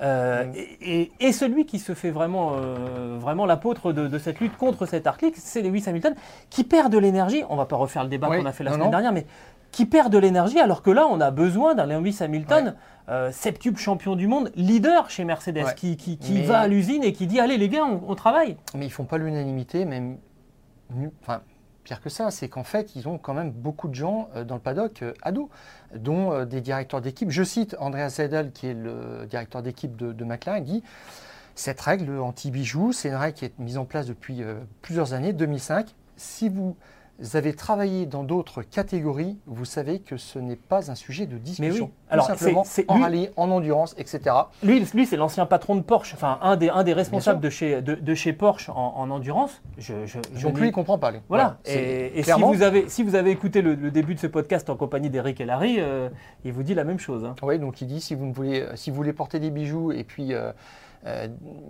[0.00, 0.52] Euh, Mm.
[0.54, 4.56] et, et- et celui qui se fait vraiment, euh, vraiment l'apôtre de, de cette lutte
[4.56, 6.14] contre cet article, c'est Lewis Hamilton,
[6.50, 7.42] qui perd de l'énergie.
[7.48, 8.90] On va pas refaire le débat Oui, qu'on a fait la non, semaine non.
[8.92, 9.26] dernière, mais
[9.72, 12.74] qui perd de l'énergie alors que là, on a besoin d'un Lewis Hamilton,
[13.08, 15.74] euh, septuple champion du monde, leader chez Mercedes, Ouais.
[15.76, 18.14] qui, qui- qui Mais- va à l'usine et qui dit Allez les gars, on, on
[18.14, 18.56] travaille.
[18.76, 20.18] Mais ils font pas l'unanimité, même.
[21.22, 21.40] Enfin,
[21.96, 24.60] que ça, c'est qu'en fait, ils ont quand même beaucoup de gens euh, dans le
[24.60, 25.48] paddock euh, ados,
[25.94, 27.30] dont euh, des directeurs d'équipe.
[27.30, 30.82] Je cite Andreas Seidel, qui est le directeur d'équipe de, de McLaren, dit
[31.54, 34.44] cette règle anti-bijoux, c'est une règle qui est mise en place depuis
[34.80, 35.92] plusieurs années, 2005.
[36.16, 36.76] Si vous
[37.34, 41.86] avez travaillé dans d'autres catégories, vous savez que ce n'est pas un sujet de discussion.
[41.86, 41.90] oui.
[42.10, 44.34] Alors, Alors, simplement, c'est- en lui- rallye, en endurance, etc.
[44.62, 47.82] Lui, lui c'est l'ancien patron de Porsche, enfin un des, un des responsables de chez,
[47.82, 49.60] de, de chez Porsche en, en endurance.
[49.78, 51.10] Je, je, je Donc lui, il comprend pas.
[51.10, 51.18] lui.
[51.28, 51.58] Voilà.
[51.64, 54.70] Et, et si, vous avez, si vous avez écouté le, le début de ce podcast
[54.70, 56.08] en compagnie d'Eric et Larry, euh,
[56.44, 57.24] il vous dit la même chose.
[57.24, 57.34] hein.
[57.42, 60.04] Oui, donc il dit si vous, ne voulez, si vous voulez porter des bijoux et
[60.04, 60.52] puis euh,
[61.06, 61.26] euh,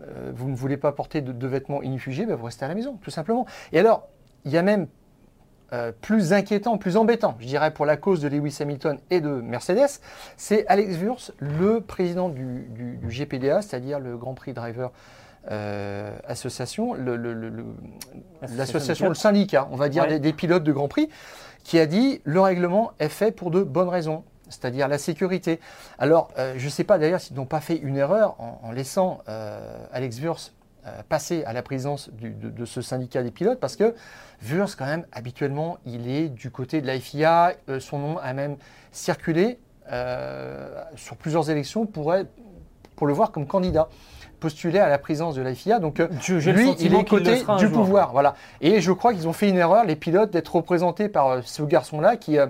[0.06, 2.74] euh, vous ne voulez pas porter de, de vêtements inifugés, ben, vous restez à la
[2.74, 3.46] maison, tout simplement.
[3.72, 4.08] Et alors,
[4.44, 4.86] il y a même
[5.72, 9.28] euh, plus inquiétant, plus embêtant, je dirais, pour la cause de Lewis Hamilton et de
[9.28, 10.00] Mercedes,
[10.36, 14.90] c'est Alex Wurz, le président du, du- du GPDA, c'est-à-dire le Grand Prix Driver
[15.50, 17.64] euh, Association, le- le- le- le-
[18.56, 20.08] l'association, le syndicat, on va dire, Ouais.
[20.10, 21.08] des, des pilotes de Grand Prix,
[21.64, 25.60] qui a dit le règlement est fait pour de bonnes raisons, c'est-à-dire la sécurité.
[25.98, 28.72] Alors, euh, je ne sais pas d'ailleurs s'ils n'ont pas fait une erreur en, en
[28.72, 29.20] laissant
[29.92, 30.52] Alex Wurz
[31.08, 33.94] passer à la présidence du- de, de ce syndicat des pilotes, parce que
[34.42, 38.32] Wurz, quand même, habituellement, il est du côté de la FIA, euh, son nom a
[38.32, 38.56] même
[38.92, 39.58] circulé
[39.92, 42.30] euh, sur plusieurs élections pour, être-
[42.96, 43.88] pour le voir comme candidat
[44.40, 45.80] postulé à la présidence de la FIA.
[45.80, 46.06] Donc, euh,
[46.52, 47.82] lui, il est côté du jour.
[47.82, 48.12] pouvoir.
[48.12, 48.34] Voilà.
[48.60, 51.62] Et je crois qu'ils ont fait une erreur, les pilotes, d'être représentés par euh, ce
[51.62, 52.46] garçon-là qui, euh,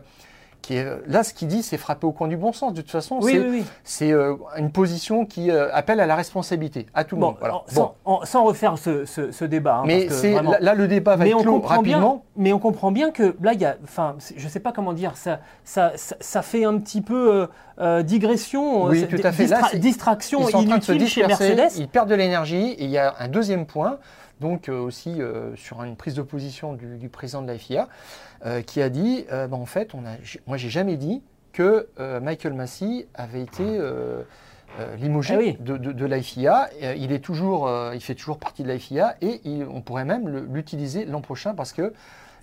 [0.69, 2.75] qui est, euh, là, ce qu'il dit, c'est frapper au coin du bon sens.
[2.75, 3.65] De toute façon, Oui, c'est oui, oui.
[3.85, 7.37] c'est, euh, une position qui euh, appelle à la responsabilité, à tout le Bon, monde.
[7.41, 7.55] Voilà.
[7.55, 7.73] en- Bon.
[7.73, 9.77] sans, en- sans refaire ce, ce- ce débat.
[9.77, 11.69] hein, Mais parce que c'est, vraiment- là, là, le débat va mais être clos bien,
[11.69, 12.25] rapidement.
[12.37, 14.93] mais on comprend bien que là, il y a, enfin, je ne sais pas comment
[14.93, 17.49] dire, ça, ça, ça, ça fait un petit peu
[17.81, 19.47] euh, digression, Oui, tout à fait.
[19.47, 21.81] Là, distra- c'est- distraction Ils sont en train de se inutile chez disperser, Mercedes.
[21.81, 22.73] ils perdent de l'énergie.
[22.73, 23.99] Et il y a un deuxième point,
[24.41, 27.89] donc euh, aussi euh, sur une prise de position du, du président de la FIA,
[28.47, 30.13] euh, qui a dit, bah, en fait, on a,
[30.47, 31.23] moi j'ai jamais dit
[31.53, 31.89] que
[32.21, 34.23] Michael Massey avait été euh,
[34.97, 35.57] limogé Ah oui.
[35.61, 36.69] de, de, de la FIA.
[36.83, 39.81] Euh, il est toujours, euh, il fait toujours partie de la FIA et il- on
[39.81, 41.93] pourrait même l'utiliser l'an prochain parce que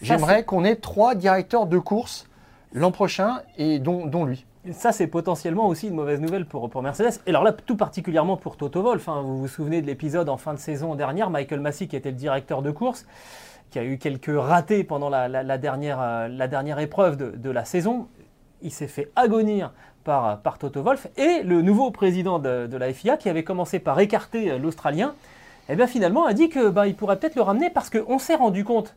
[0.02, 2.28] j'aimerais qu'on ait trois directeurs de course
[2.74, 4.46] l'an prochain et dont, dont lui.
[4.72, 7.20] Ça, c'est potentiellement aussi une mauvaise nouvelle pour, Mercedes.
[7.28, 9.08] Et alors là, tout particulièrement pour Toto Wolff.
[9.08, 9.22] hein.
[9.24, 12.16] Vous vous souvenez de l'épisode en fin de saison dernière, Michael Massey, qui était le
[12.16, 13.06] directeur de course,
[13.70, 18.08] qui a eu quelques ratés pendant la, euh, dernière épreuve de, la saison.
[18.64, 19.72] Il s'est fait agonir
[20.04, 21.08] par, par Toto Wolff.
[21.16, 25.14] Et le nouveau président de, la FIA, qui avait commencé par écarter euh, l'Australien,
[25.70, 28.64] eh bien finalement a dit que bah, pourrait peut-être le ramener parce qu'on s'est rendu
[28.64, 28.96] compte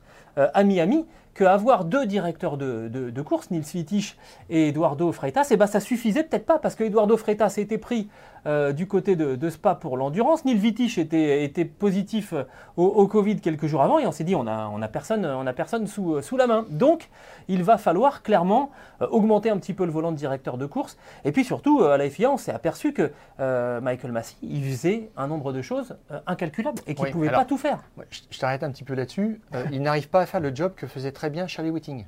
[0.54, 4.16] à Miami qu'avoir deux directeurs de, de- course, Nils Wittich
[4.50, 8.08] et Eduardo Freitas, eh ben, ça suffisait peut-être pas parce que Eduardo Freitas été pris
[8.48, 10.44] euh, du côté de, de Spa pour l'endurance.
[10.44, 12.44] Nils Wittich était, était positif euh,
[12.76, 15.24] au, au Covid quelques jours avant et on s'est dit on a, on a personne,
[15.26, 16.64] on a personne sous, euh, sous la main.
[16.70, 17.10] Donc
[17.48, 18.70] il va falloir clairement
[19.02, 20.96] euh, augmenter un petit peu le volant de directeur de course.
[21.24, 25.10] Et puis surtout, euh, à la FIA, on s'est aperçu que Michael Massey, il faisait
[25.16, 25.96] un nombre de choses
[26.26, 27.80] incalculables et qu'il ne Oui, pouvait alors- pas tout faire.
[28.10, 29.40] Je je t'arrête un petit peu là-dessus.
[29.72, 32.06] Il n'arrive pas à faire le job que faisait très bien Charlie Whiting.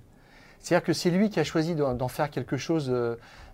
[0.60, 2.92] C'est-à-dire que c'est lui qui a choisi d'en faire quelque chose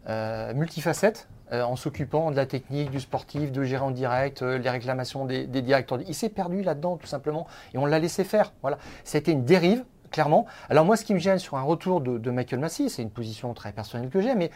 [0.09, 4.57] euh, multifacette, euh, en s'occupant de la technique, du sportif, de gérer en direct, euh,
[4.57, 5.99] les réclamations des, directeurs.
[6.07, 8.53] Il s'est perdu là-dedans, tout simplement, et on l'a laissé faire.
[8.63, 8.79] Voilà.
[9.03, 10.47] C'était une dérive, clairement.
[10.71, 13.53] Alors moi, ce qui me gêne sur un retour de, Michael Massey, c'est une position
[13.53, 14.51] très personnelle que j'ai, mais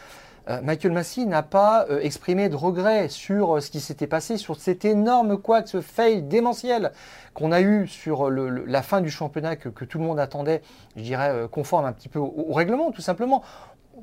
[0.62, 5.36] Michael Massey n'a pas exprimé de regret sur ce qui s'était passé, sur cet énorme
[5.36, 6.90] couac, ce fail démentiel
[7.34, 10.62] qu'on a eu sur la fin du championnat que, tout le monde attendait,
[10.96, 13.44] je dirais, conforme un petit peu au règlement, tout simplement.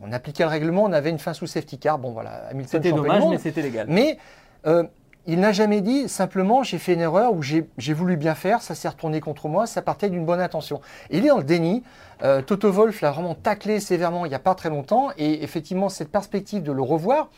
[0.04, 1.98] On appliquait le règlement, on avait une fin sous safety car.
[1.98, 3.88] Bon, voilà, Hamilton C'était dommage, mais c'était légal.
[3.90, 4.18] Mais
[4.66, 4.84] euh,
[5.26, 8.76] il n'a jamais dit simplement j'ai fait une erreur ou j'ai voulu bien faire, ça
[8.76, 10.80] s'est retourné contre moi, ça partait d'une bonne intention.
[11.10, 11.84] Il est dans le déni.
[12.24, 15.90] Euh, Toto Wolff l'a vraiment taclé sévèrement il n'y a pas très longtemps et effectivement
[15.90, 17.30] cette perspective de le revoir.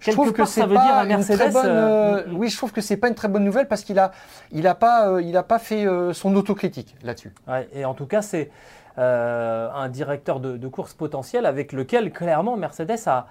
[0.00, 1.66] Je Quelque trouve que c'est pas dire à une très bonne.
[1.66, 4.12] euh, euh, oui, je trouve que c'est pas une très bonne nouvelle parce qu'il a,
[4.52, 7.32] il a pas, euh, il a pas fait son autocritique là-dessus.
[7.48, 8.50] Ouais, et en tout cas, c'est
[8.98, 13.26] euh, un directeur de, de course potentiel avec lequel, clairement, Mercedes a,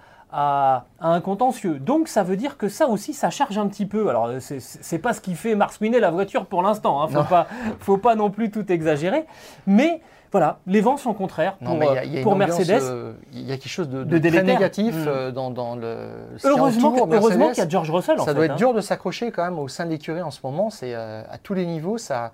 [1.00, 1.78] un contentieux.
[1.78, 4.08] Donc, ça veut dire que ça aussi, ça charge un petit peu.
[4.10, 7.00] Alors, c'est- c'est pas ce qui fait marsouiner la voiture pour l'instant.
[7.02, 7.08] Hein.
[7.08, 7.24] Faut Non.
[7.24, 7.46] pas,
[7.78, 9.24] faut pas non plus tout exagérer.
[9.68, 10.00] Mais
[10.32, 12.32] voilà, les vents sont contraires pour, Non, mais y a- il y a une pour
[12.32, 12.82] ambiance, Mercedes.
[12.82, 15.04] euh, il y a quelque chose de, de de très négatif Mm.
[15.06, 16.08] euh, dans, dans le.
[16.44, 18.18] heureusement heureusement qu'il y a George Russell.
[18.20, 18.56] en Ça fait, doit être hein.
[18.56, 20.70] dur de s'accrocher quand même au sein de l'écurie en ce moment.
[20.70, 22.32] C'est euh, à tous les niveaux, ça,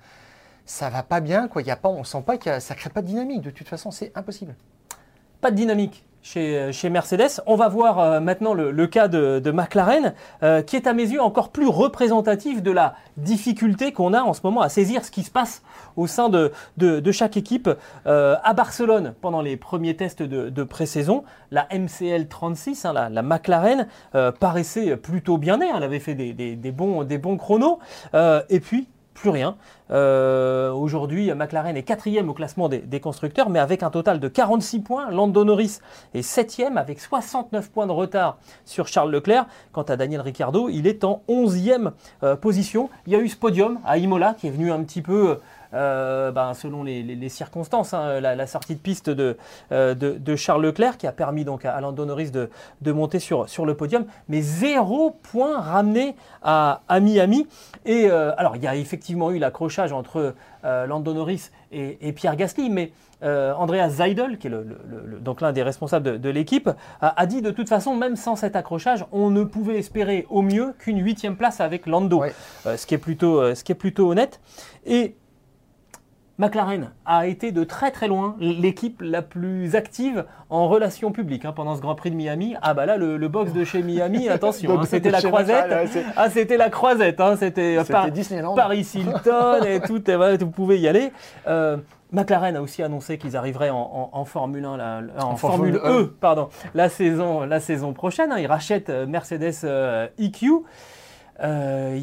[0.66, 1.48] ça va pas bien.
[1.48, 1.62] Quoi.
[1.62, 3.42] Y a pas, on sent pas que ça crée pas de dynamique.
[3.42, 4.54] De toute façon, c'est impossible.
[5.40, 6.04] Pas de dynamique.
[6.22, 7.42] chez, chez Mercedes.
[7.46, 10.92] On va voir euh, maintenant le, le cas de, de McLaren, euh, qui est à
[10.92, 15.04] mes yeux encore plus représentatif de la difficulté qu'on a en ce moment à saisir
[15.04, 15.62] ce qui se passe
[15.96, 17.68] au sein de, de, de chaque équipe.
[18.06, 23.22] Euh, à Barcelone, pendant les premiers tests de, pré-saison, la MCL 36, hein, la, la
[23.22, 23.88] McLaren,
[24.38, 25.70] paraissait plutôt bien née.
[25.74, 27.80] Elle avait fait des, des, des bons, des bons chronos.
[28.14, 29.56] Et puis, plus rien.
[29.90, 34.80] Euh, Aujourd'hui, McLaren est quatrième au classement des, constructeurs, mais avec un total de 46
[34.80, 35.10] points.
[35.10, 35.78] Lando Norris
[36.14, 39.46] est septième avec 69 points de retard sur Charles Leclerc.
[39.72, 41.92] Quant à Daniel Ricciardo, il est en 11e
[42.22, 42.90] euh, position.
[43.06, 45.38] Il y a eu ce podium à Imola qui est venu un petit peu...
[45.72, 49.36] ben, selon les, les- les circonstances, hein, la, la sortie de piste de,
[49.72, 52.50] euh, de, de Charles Leclerc qui a permis donc à Lando Norris de,
[52.80, 57.46] de monter sur, sur le podium, mais zéro point ramené à, à Miami.
[57.84, 62.12] Et euh, alors, il y a effectivement eu l'accrochage entre euh, Lando Norris et, et
[62.12, 62.92] Pierre Gasly, mais
[63.24, 66.68] euh, Andreas Seidel, qui est le- le- le- donc l'un des responsables de, l'équipe,
[67.00, 70.42] a, a dit de toute façon, même sans cet accrochage, on ne pouvait espérer au
[70.42, 72.34] mieux qu'une huitième place avec Lando, Ouais.
[72.66, 74.40] Euh, ce, qui est plutôt, euh, ce qui est plutôt honnête.
[74.86, 75.14] Et
[76.42, 81.52] McLaren a été de très très loin l'équipe la plus active en relations publiques hein,
[81.54, 82.56] pendant ce Grand Prix de Miami.
[82.62, 85.72] Ah bah là le, le box de chez Miami, attention, hein, c'était la croisette.
[86.16, 88.06] Ah c'était la croisette, hein, c'était euh, Par-.
[88.56, 91.12] Paris Hilton et tout, et voilà, vous pouvez y aller.
[91.46, 91.76] Euh,
[92.10, 95.36] McLaren a aussi annoncé qu'ils arriveraient en, en- en Formule 1, la- la- en, En
[95.36, 98.32] Formule, Formule E, pardon, la saison, la saison prochaine.
[98.32, 98.38] hein.
[98.38, 100.50] ils rachètent euh, Mercedes euh, EQ.
[101.42, 101.98] Euh,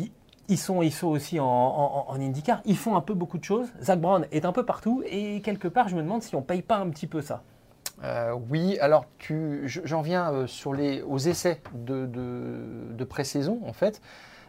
[0.49, 2.61] ils- sont, ils sont aussi en, en, en IndyCar.
[2.65, 3.67] Ils font un peu beaucoup de choses.
[3.81, 5.03] Zach Brown est un peu partout.
[5.05, 7.43] Et quelque part, je me demande si on paye pas un petit peu ça.
[8.03, 9.05] Euh, oui, alors
[9.65, 14.01] j'en viens euh, sur les, aux essais de, de, de pré-saison en fait.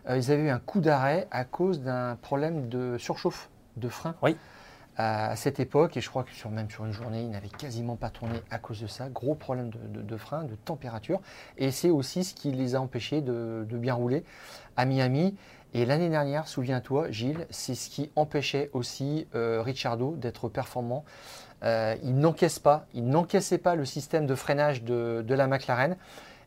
[0.08, 4.14] Euh, ils avaient eu un coup d'arrêt à cause d'un problème de surchauffe de frein.
[4.22, 4.36] Oui.
[4.96, 7.96] À, cette époque, et je crois que sur, même sur une journée, ils n'avaient quasiment
[7.96, 9.08] pas tourné à cause de ça.
[9.08, 11.20] Gros problème de, frein, de température.
[11.56, 14.24] Et c'est aussi ce qui les a empêchés de bien rouler
[14.76, 15.36] à Miami.
[15.72, 21.04] Et l'année dernière, souviens-toi, Gilles, c'est ce qui empêchait aussi euh, Ricciardo d'être performant.
[21.62, 25.96] Euh, il n'encaisse pas, il n'encaissait pas le système de freinage de, de la McLaren.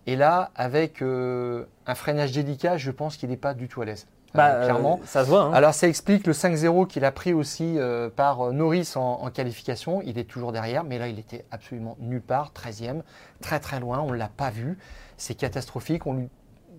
[0.07, 3.85] Et là, avec euh, un freinage délicat, je pense qu'il n'est pas du tout à
[3.85, 4.07] l'aise.
[4.33, 4.99] Bah, clairement.
[5.05, 5.43] ça se voit.
[5.43, 5.53] hein.
[5.53, 7.77] Alors ça explique le 5-0 qu'il a pris aussi
[8.15, 10.01] par Norris en, en qualification.
[10.03, 13.03] Il est toujours derrière, mais là il était absolument nulle part, 13e,
[13.41, 14.79] très très loin, on ne l'a pas vu.
[15.17, 16.07] C'est catastrophique.
[16.07, 16.29] On lui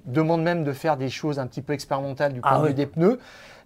[0.05, 2.68] demande même de faire des choses un petit peu expérimentales du point Ah de vue
[2.68, 2.74] oui.
[2.74, 3.18] des pneus.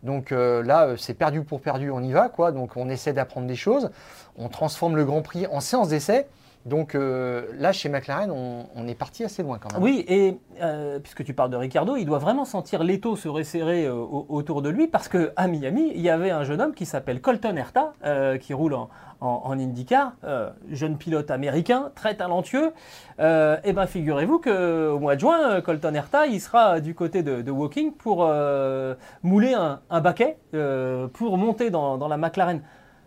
[0.03, 2.29] Donc euh, là, euh, c'est perdu pour perdu, on y va.
[2.29, 2.53] quoi.
[2.53, 3.91] Donc on essaie d'apprendre des choses.
[4.37, 6.27] On transforme le Grand Prix en séance d'essai.
[6.67, 9.83] Donc euh, là, chez McLaren, on, on est parti assez loin quand même.
[9.83, 13.87] Oui, et euh, puisque tu parles de Ricardo, il doit vraiment sentir l'étau se resserrer
[13.87, 16.75] euh, au- autour de lui parce que à Miami, il y avait un jeune homme
[16.75, 17.93] qui s'appelle Colton Herta,
[18.41, 18.91] qui roule en,
[19.21, 22.73] en, IndyCar, euh, jeune pilote américain, très talentueux.
[23.21, 27.23] Euh, et ben figurez-vous qu'au mois de juin, euh, Colton Herta, il sera du côté
[27.23, 32.63] de, de Woking pour euh, mouler un, baquet euh, pour monter dans la McLaren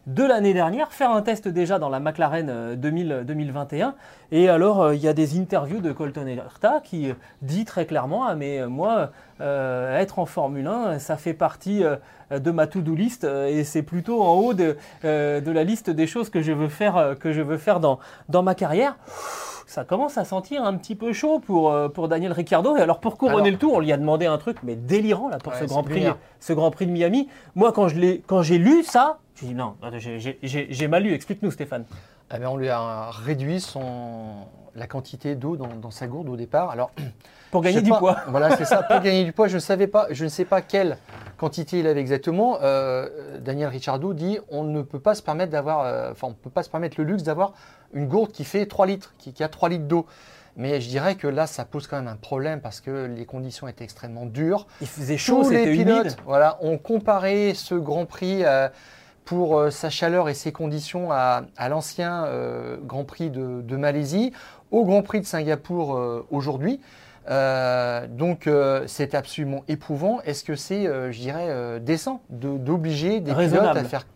[0.08, 3.93] de l'année dernière, faire un test déjà dans la McLaren euh, 2000, 2021.
[4.32, 7.86] Et alors, euh, il y a des interviews de Colton Herta qui euh, dit très
[7.86, 11.97] clairement Ah, mais euh, moi, euh, être en Formule 1, ça fait partie euh,
[12.32, 14.76] de ma to-do list euh, et c'est plutôt en haut de,
[15.06, 17.80] euh, de la liste des choses que je veux faire, euh, que je veux faire
[17.80, 18.95] dans, dans ma carrière.
[19.68, 22.76] Ça commence à sentir un petit peu chaud pour, euh, pour Daniel Ricciardo.
[22.76, 25.30] Et alors, pour couronner Alors- le tout, on lui a demandé un truc, mais délirant
[25.30, 26.06] là, pour Ouais, ce, grand prix,
[26.41, 27.30] ce Grand Prix de Miami.
[27.56, 31.13] Moi, quand je l'ai- quand j'ai lu ça, j'ai dit non, j'ai- mal lu.
[31.13, 31.85] Explique-nous, Stéphane.
[32.33, 34.35] Eh bien, on lui a réduit son,
[34.75, 36.69] la quantité d'eau dans, dans sa gourde au départ.
[36.69, 36.91] Alors,
[37.51, 38.17] Pour gagner du pas- poids.
[38.27, 38.81] Voilà, c'est ça.
[38.83, 40.97] Pour gagner du poids, je ne savais pas, je ne sais pas quelle
[41.37, 42.59] quantité il avait exactement.
[42.61, 46.49] Euh, Daniel Ricciardo dit on ne peut pas se permettre d'avoir, euh, enfin, on peut
[46.49, 47.51] pas se permettre le luxe d'avoir
[47.93, 50.05] une gourde qui fait 3 litres, qui, qui a 3 litres d'eau.
[50.55, 53.67] Mais je dirais que là, ça pose quand même un problème parce que les conditions
[53.67, 54.67] étaient extrêmement dures.
[54.81, 56.15] Il faisait chaud, Tous les c'était pilotes humide.
[56.25, 58.67] voilà, ont comparé ce Grand Prix euh,
[59.26, 63.76] pour euh, sa chaleur et ses conditions à, à l'ancien euh, Grand Prix de, de
[63.78, 64.34] Malaisie,
[64.72, 66.80] au Grand Prix de Singapour euh, aujourd'hui.
[67.30, 70.22] Euh, donc euh, c'est absolument éprouvant.
[70.22, 74.07] Est-ce que c'est, euh, je dirais, décent de- d'obliger des pilotes à faire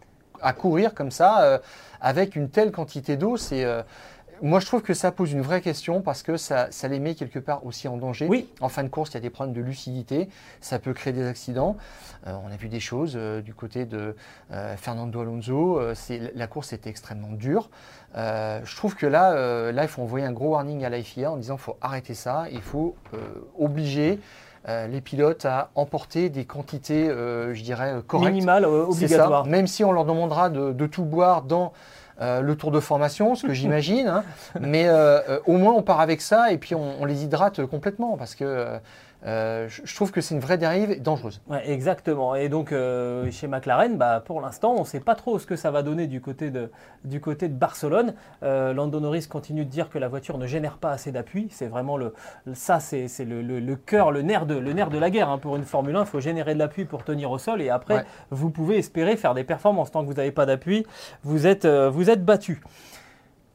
[0.41, 1.61] à courir comme ça
[2.01, 3.37] avec une telle quantité d'eau?
[3.37, 3.65] C'est
[4.41, 7.15] moi, je trouve que ça pose une vraie question parce que ça, ça les met
[7.15, 8.27] quelque part aussi en danger.
[8.27, 8.49] Oui.
[8.61, 10.29] En fin de course, il y a des problèmes de lucidité,
[10.61, 11.77] ça peut créer des accidents.
[12.27, 14.15] Euh, on a vu des choses euh, du côté de
[14.51, 15.79] euh, Fernando Alonso.
[16.35, 17.69] la course était extrêmement dure.
[18.15, 21.37] Je trouve que là, là, il faut envoyer un gros warning à la FIA en
[21.37, 22.45] disant qu'il faut arrêter ça.
[22.51, 22.95] Il faut
[23.59, 24.19] obliger
[24.67, 28.33] euh, les pilotes à emporter des quantités, euh, je dirais, correctes.
[28.33, 29.45] Minimal, euh, C'est obligatoire.
[29.45, 29.49] ça.
[29.51, 31.71] Même si on leur demandera de, de tout boire dans
[32.21, 34.07] euh, le tour de formation, ce que j'imagine.
[34.07, 34.23] hein.
[34.59, 37.65] Mais euh, euh, au moins, on part avec ça et puis on, on les hydrate
[37.65, 38.79] complètement parce que
[39.25, 41.41] euh, je trouve que c'est une vraie dérive et dangereuse.
[41.47, 42.35] Ouais, exactement.
[42.35, 45.55] Et donc euh, chez McLaren, bah, pour l'instant, on ne sait pas trop ce que
[45.55, 46.69] ça va donner du côté de,
[47.03, 48.13] du côté de Barcelone.
[48.43, 51.47] Euh, Lando Norris continue de dire que la voiture ne génère pas assez d'appui.
[51.49, 52.13] C'est vraiment le,
[52.53, 55.39] ça, c'est le, le, le cœur, le nerf de, le nerf de la guerre hein.
[55.39, 56.01] pour une Formule 1.
[56.01, 58.05] Il faut générer de l'appui pour tenir au sol et après, Ouais.
[58.29, 59.91] vous pouvez espérer faire des performances.
[59.91, 60.85] Tant que vous n'avez pas d'appui,
[61.23, 62.61] vous êtes, euh, vous êtes battu.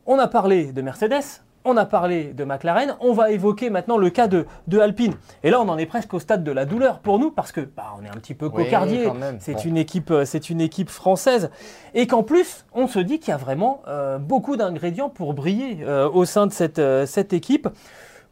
[0.06, 4.08] On a parlé de Mercedes, on a parlé de McLaren, on va évoquer maintenant le
[4.10, 5.12] cas de, de Alpine.
[5.42, 7.60] Et là, on en est presque au stade de la douleur pour nous parce que
[7.60, 9.04] bah, on est un petit peu cocardier.
[9.04, 9.36] quand même.
[9.40, 9.60] C'est Bon.
[9.60, 11.50] une équipe, euh, c'est une équipe française,
[11.94, 15.78] et qu'en plus, on se dit qu'il y a vraiment euh, beaucoup d'ingrédients pour briller
[15.82, 17.68] euh, au sein de cette, euh, cette équipe.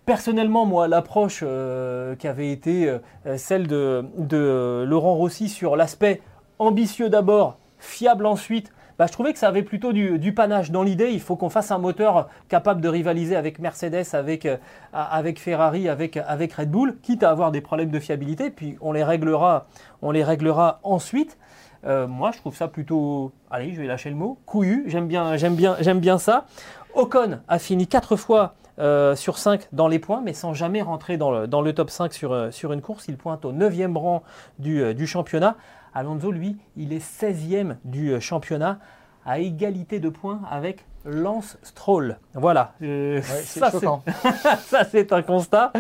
[0.07, 1.45] Personnellement, moi, l'approche
[2.19, 2.91] qui avait été
[3.37, 6.23] celle de, de Laurent Rossi sur l'aspect
[6.59, 10.73] ambitieux d'abord, fiable ensuite, bah, je trouvais que ça avait plutôt du, panache.
[10.73, 14.57] Dans l'idée, il faut qu'on fasse un moteur capable de rivaliser avec Mercedes, avec, euh,
[14.93, 18.93] avec Ferrari, avec, avec Red Bull, quitte à avoir des problèmes de fiabilité, puis on
[18.93, 19.67] les réglera,
[20.03, 21.39] on les réglera ensuite.
[21.87, 24.85] Euh, moi, je trouve ça plutôt, allez, je vais lâcher le mot, couillu.
[24.89, 26.47] J'aime bien, j'aime bien, j'aime bien ça.
[26.95, 31.17] Ocon a fini quatre fois euh, sur 5 dans les points, mais sans jamais rentrer
[31.17, 33.07] dans le, dans le top 5 sur, sur une course.
[33.07, 34.25] Il pointe au 9e rang
[34.59, 35.57] du, du championnat.
[35.95, 38.79] Alonso, lui, il est 16e du euh, championnat,
[39.25, 42.19] à égalité de points avec Lance Stroll.
[42.35, 42.73] Voilà.
[42.83, 43.43] Euh, Ouais,
[44.61, 45.73] ça, c'est un constat.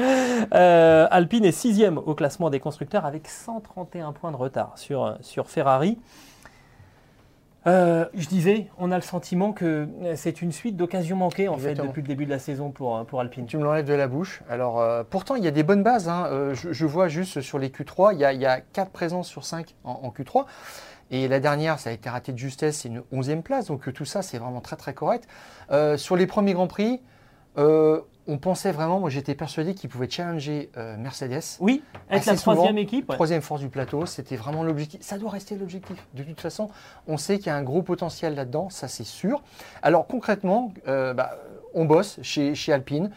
[0.54, 5.48] Euh, Alpine est sixième au classement des constructeurs avec 131 points de retard sur, sur
[5.48, 5.98] Ferrari.
[7.66, 11.58] Euh, je disais, on a le sentiment que euh, c'est une suite d'occasions manquées en
[11.58, 13.46] fait depuis le début de la saison pour, pour Alpine.
[13.46, 14.42] Tu me l'enlèves de la bouche.
[14.48, 16.08] Alors, euh, pourtant, il y a des bonnes bases.
[16.08, 16.26] hein.
[16.30, 18.90] Euh, je, je vois juste sur les Q3, il y a, il y a 4
[18.90, 20.44] présences sur 5 en, en Q3.
[21.10, 23.66] Et la dernière, ça a été raté de justesse, c'est une 11e place.
[23.66, 25.26] Donc, euh, tout ça, c'est vraiment très, très correct.
[25.70, 27.00] Euh, sur les premiers Grands Prix,
[27.58, 31.42] euh, on pensait vraiment, moi j'étais persuadé qu'ils pouvaient challenger euh, Mercedes.
[31.60, 33.08] Oui, Assez la souvent, troisième équipe.
[33.08, 33.14] ouais.
[33.16, 35.00] Troisième force du plateau, c'était vraiment l'objectif.
[35.02, 35.96] Ça doit rester l'objectif.
[36.14, 36.68] De toute façon,
[37.06, 39.42] on sait qu'il y a un gros potentiel là-dedans, ça c'est sûr.
[39.82, 41.38] Alors concrètement, euh, bah,
[41.74, 43.10] on bosse chez, chez Alpine.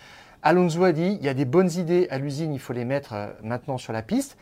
[0.43, 3.13] Alonso a dit, il y a des bonnes idées à l'usine, il faut les mettre
[3.13, 4.37] euh, maintenant sur la piste.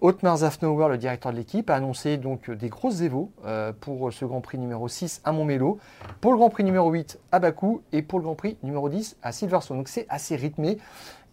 [0.00, 4.12] Otmar Zafnauer, le directeur de l'équipe, a annoncé donc euh, des grosses évos euh, pour
[4.12, 5.78] ce Grand Prix numéro 6 à Montmélo,
[6.20, 9.16] pour le Grand Prix numéro 8 à Bakou et pour le Grand Prix numéro 10
[9.22, 9.76] à Silverstone.
[9.78, 10.78] Donc c'est assez rythmé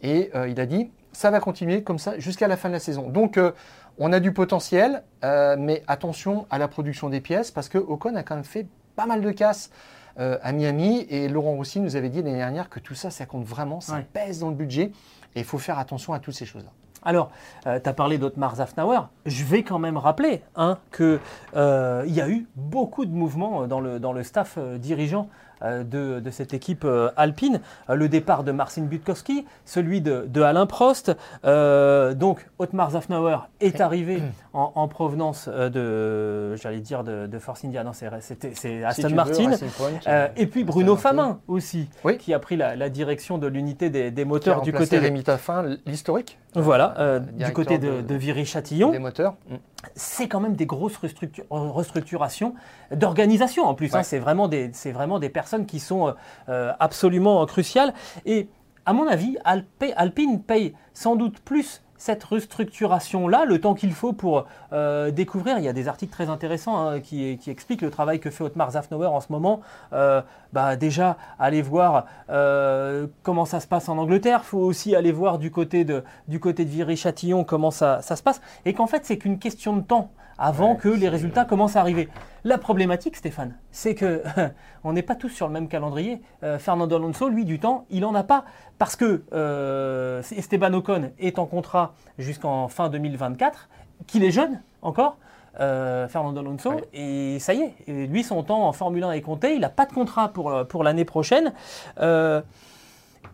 [0.02, 2.80] et euh, il a dit ça va continuer comme ça jusqu'à la fin de la
[2.80, 3.10] saison.
[3.10, 3.52] Donc euh,
[3.98, 8.16] on a du potentiel, euh, mais attention à la production des pièces parce que Ocon
[8.16, 9.72] a quand même fait pas mal de casse
[10.20, 13.26] euh, à Miami et Laurent Rossi nous avait dit l'année dernière que tout ça, ça
[13.26, 14.06] compte vraiment, ça Ouais.
[14.12, 14.92] pèse dans le budget
[15.36, 16.72] et il faut faire attention à toutes ces choses-là.
[17.04, 17.30] Alors,
[17.64, 19.00] tu as parlé d'Otmar Zafnauer.
[19.26, 21.20] Je vais quand même rappeler hein, qu'il
[21.54, 25.30] y a eu beaucoup de mouvements dans le, dans le staff euh, dirigeant
[25.64, 27.62] euh, de, de cette équipe euh, alpine.
[27.90, 31.16] Euh, le départ de Marcin Butkowski, celui de, de Alain Prost.
[31.46, 34.22] Euh, donc, Otmar Zafnauer est arrivé
[34.54, 37.84] en, en provenance euh, de, j'allais dire, de, de Force India.
[37.84, 38.08] Non, c'est
[38.54, 39.52] Si Aston veux, Martin.
[39.78, 40.96] Point, Euh, et puis Bruno.
[40.96, 42.18] Famin aussi, Oui.
[42.18, 46.38] qui a pris la, la direction de l'unité des, moteurs du côté, Rémi Taffin, l'historique
[46.62, 48.92] voilà, euh, euh, du côté de, de- de Viry-Châtillon.
[48.92, 49.36] des moteurs.
[49.50, 49.56] Mm.
[49.96, 52.54] C'est quand même des grosses restructu- restructurations
[52.92, 53.94] d'organisation en plus.
[53.96, 54.04] hein.
[54.04, 56.12] C'est vraiment, des- c'est vraiment des personnes qui sont euh,
[56.50, 57.94] euh, absolument cruciales.
[58.26, 58.50] Et
[58.86, 64.14] à mon avis, Alpe- Alpine paye sans doute plus cette restructuration-là, le temps qu'il faut
[64.14, 65.58] pour euh, découvrir.
[65.58, 68.72] Il y a des articles très intéressants hein, qui, expliquent le travail que fait Otmar
[68.72, 69.62] Zafnauer en ce moment.
[69.94, 70.22] Euh,
[70.54, 74.42] bah, déjà, aller voir euh, comment ça se passe en Angleterre.
[74.44, 78.42] Il faut aussi aller voir du côté de, Viry-Châtillon comment ça se passe.
[78.66, 81.82] Et qu'en fait, c'est qu'une question de temps avant Ouais, que les résultats commencent à
[81.82, 82.10] arriver.
[82.44, 84.24] La problématique, Stéphane, c'est que
[84.84, 86.22] on n'est pas tous sur le même calendrier.
[86.44, 88.46] Euh, Fernando Alonso, lui, du temps, il en a pas
[88.78, 93.70] parce que euh, Esteban Ocon est en contrat jusqu'en fin 2024,
[94.06, 95.18] qu'il est jeune encore.
[95.60, 96.84] euh, Fernando Alonso, Ouais.
[96.94, 99.70] et ça y est, et lui son temps en Formule 1 est compté, il n'a
[99.70, 101.52] pas de contrat pour, pour l'année prochaine.
[102.00, 102.42] Euh,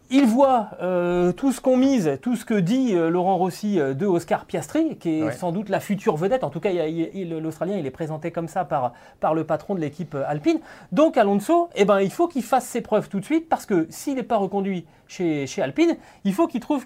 [0.09, 3.93] il voit euh, tout ce qu'on mise, tout ce que dit euh, Laurent Rossi euh,
[3.93, 5.31] de Oscar Piastri, qui est Ouais.
[5.31, 6.43] sans doute la future vedette.
[6.43, 9.43] En tout cas, a- il- il- l'Australien, il est présenté comme ça par, par le
[9.43, 10.59] patron de l'équipe alpine.
[10.91, 13.87] Donc Alonso, eh ben, il faut qu'il fasse ses preuves tout de suite, parce que
[13.89, 15.95] s'il n'est pas reconduit chez, chez Alpine,
[16.25, 16.85] il faut qu'il trouve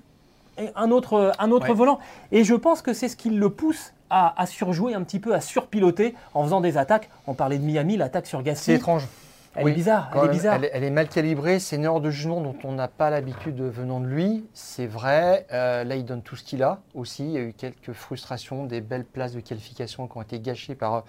[0.75, 1.75] un autre, un autre Ouais.
[1.75, 1.99] volant.
[2.31, 5.33] Et je pense que c'est ce qui le pousse à, à surjouer un petit peu,
[5.35, 7.09] à surpiloter en faisant des attaques.
[7.27, 8.73] On parlait de Miami, l'attaque sur C'est Gasly.
[8.75, 9.07] étrange.
[9.57, 10.55] Elle Oui, est bizarre, elle est bizarre.
[10.55, 13.09] Elle, est- elle est mal calibrée, c'est une erreur de jugement dont on n'a pas
[13.09, 15.47] l'habitude venant de lui, c'est vrai.
[15.51, 17.25] Euh, là, il donne tout ce qu'il a aussi.
[17.25, 20.75] Il y a eu quelques frustrations, des belles places de qualification qui ont été gâchées
[20.75, 21.01] par euh,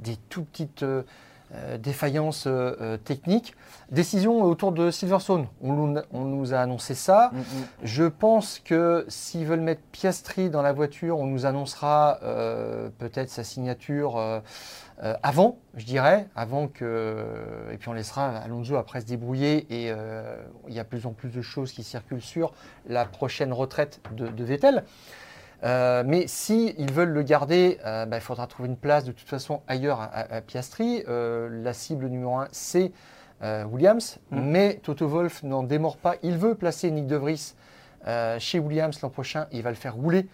[0.00, 1.02] des tout petites, euh,
[1.54, 3.54] euh, défaillance euh, euh, technique.
[3.92, 5.46] Décision autour de Silverstone.
[5.62, 7.30] On, nous- on nous a annoncé ça.
[7.32, 7.38] Mm,
[7.84, 12.18] Je pense que s'ils veulent mettre Piastri dans la voiture, on nous annoncera
[12.98, 14.18] peut-être sa signature
[15.02, 17.24] euh, avant, je dirais, avant que.
[17.72, 19.66] Et puis on laissera Alonso après se débrouiller.
[19.70, 20.36] Et euh,
[20.68, 22.52] il y a de plus en plus de choses qui circulent sur
[22.86, 24.84] la prochaine retraite de, de Vettel.
[25.64, 29.28] Euh, mais si ils veulent le garder, bah, il faudra trouver une place de toute
[29.28, 31.02] façon ailleurs à, Piastri.
[31.06, 32.92] La cible numéro un, c'est
[33.42, 34.18] Williams.
[34.30, 34.40] Mm.
[34.42, 36.16] Mais Toto Wolff n'en démord pas.
[36.22, 37.54] Il veut placer Nick De Vries
[38.38, 39.46] chez Williams l'an prochain.
[39.50, 40.28] Il va le faire rouler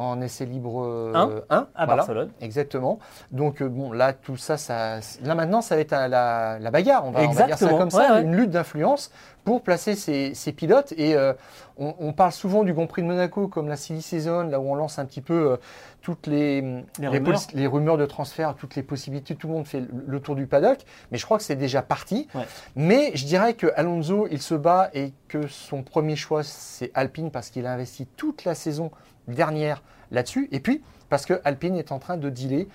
[0.00, 1.68] en essai libre euh, Un, 1.
[1.74, 2.30] à Barcelone.
[2.40, 2.98] Exactement.
[3.30, 6.70] Donc euh, bon, là, tout ça, ça, là maintenant, ça va être à la, la
[6.70, 7.04] bagarre.
[7.06, 7.78] On va, on va dire ça Exactement.
[7.78, 9.10] comme ça, Ouais, une lutte d'influence
[9.44, 10.92] pour placer ces, ces pilotes.
[10.96, 11.32] Et euh,
[11.78, 14.70] on, on parle souvent du Grand Prix de Monaco comme la silly season, là où
[14.70, 15.56] on lance un petit peu euh,
[16.02, 16.60] toutes les,
[16.98, 17.38] Les rumeurs.
[17.38, 19.34] possi- les rumeurs de transfert, toutes les possibilités.
[19.34, 20.78] Tout le monde fait le, le tour du paddock.
[21.10, 22.28] Mais je crois que c'est déjà parti.
[22.34, 22.42] Ouais.
[22.76, 27.30] Mais je dirais que Alonso, il se bat et que son premier choix, c'est Alpine
[27.30, 28.90] parce qu'il a investi toute la saison
[29.34, 30.48] dernière là-dessus.
[30.52, 32.68] Et puis, parce que Alpine est en train de dealer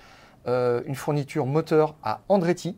[0.46, 2.76] euh, une fourniture moteur à Andretti.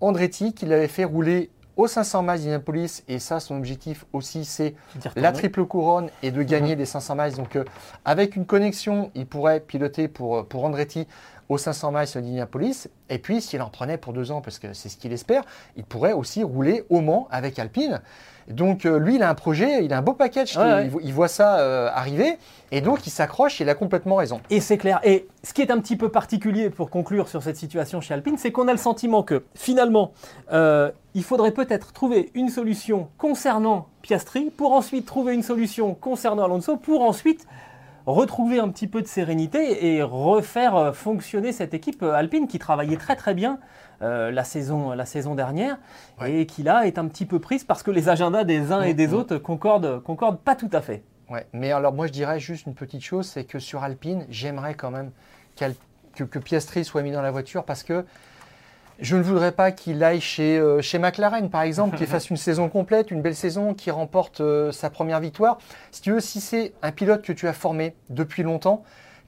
[0.00, 1.50] Andretti qui l'avait fait rouler
[1.80, 3.02] aux 500 miles d'Indianapolis.
[3.08, 4.74] Et ça, son objectif aussi, c'est
[5.16, 7.34] la triple couronne et de gagner les 500 miles.
[7.36, 7.64] Donc, euh,
[8.04, 11.06] avec une connexion, il pourrait piloter pour, euh, pour Andretti
[11.48, 12.88] aux 500 miles d'Indianapolis.
[13.08, 15.42] Et puis, s'il en prenait pour deux ans, parce que c'est ce qu'il espère,
[15.76, 18.00] il pourrait aussi rouler au Mans avec Alpine.
[18.48, 20.56] Donc, euh, lui, il a un projet, il a un beau package.
[20.56, 20.84] Ouais, ouais.
[20.84, 22.36] Il, vo- il voit ça euh, arriver.
[22.72, 24.40] Et donc, il s'accroche, il a complètement raison.
[24.50, 25.00] Et c'est clair.
[25.04, 28.38] Et ce qui est un petit peu particulier pour conclure sur cette situation chez Alpine,
[28.38, 30.12] c'est qu'on a le sentiment que finalement,
[30.52, 36.44] euh, il faudrait peut-être trouver une solution concernant Piastri pour ensuite trouver une solution concernant
[36.44, 37.46] Alonso pour ensuite
[38.06, 42.58] retrouver un petit peu de sérénité et refaire euh, fonctionner cette équipe euh, Alpine qui
[42.58, 43.58] travaillait très très bien
[44.02, 45.78] euh, la, saison, la saison dernière
[46.26, 48.94] et qui là est un petit peu prise parce que les agendas des uns et
[48.94, 49.14] des Mhm.
[49.14, 51.02] autres concordent, concordent pas tout à fait.
[51.28, 54.74] Ouais, mais alors moi je dirais juste une petite chose, c'est que sur Alpine, j'aimerais
[54.74, 55.10] quand même
[56.14, 58.04] que, que Piastri soit mis dans la voiture parce que
[59.00, 62.36] je ne voudrais pas qu'il aille chez, euh, chez McLaren par exemple, qu'il fasse une
[62.36, 65.58] saison complète, une belle saison, qu'il remporte euh, sa première victoire.
[65.90, 68.82] Si tu veux, si c'est un pilote que tu as formé depuis longtemps,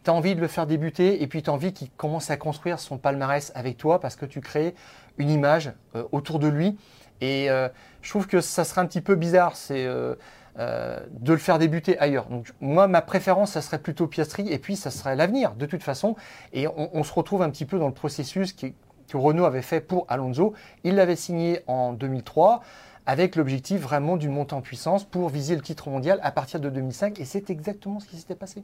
[0.04, 2.36] tu as envie de le faire débuter et puis tu as envie qu'il commence à
[2.36, 4.74] construire son palmarès avec toi parce que tu crées
[5.18, 6.76] une image euh, autour de lui.
[7.20, 7.68] Et euh,
[8.02, 9.56] je trouve que ça serait un petit peu bizarre.
[9.56, 9.86] C'est.
[9.86, 10.14] euh,
[10.58, 12.26] de le faire débuter ailleurs.
[12.26, 15.82] Donc moi, ma préférence, ça serait plutôt Piastri, et puis ça serait l'avenir, de toute
[15.82, 16.14] façon.
[16.52, 18.74] Et on, on se retrouve un petit peu dans le processus qui-
[19.16, 20.54] Renault avait fait pour Alonso.
[20.84, 22.62] Il l'avait signé en 2003
[23.06, 26.68] avec l'objectif vraiment d'une montée en puissance pour viser le titre mondial à partir de
[26.70, 28.62] 2005, et c'est exactement ce qui s'était passé.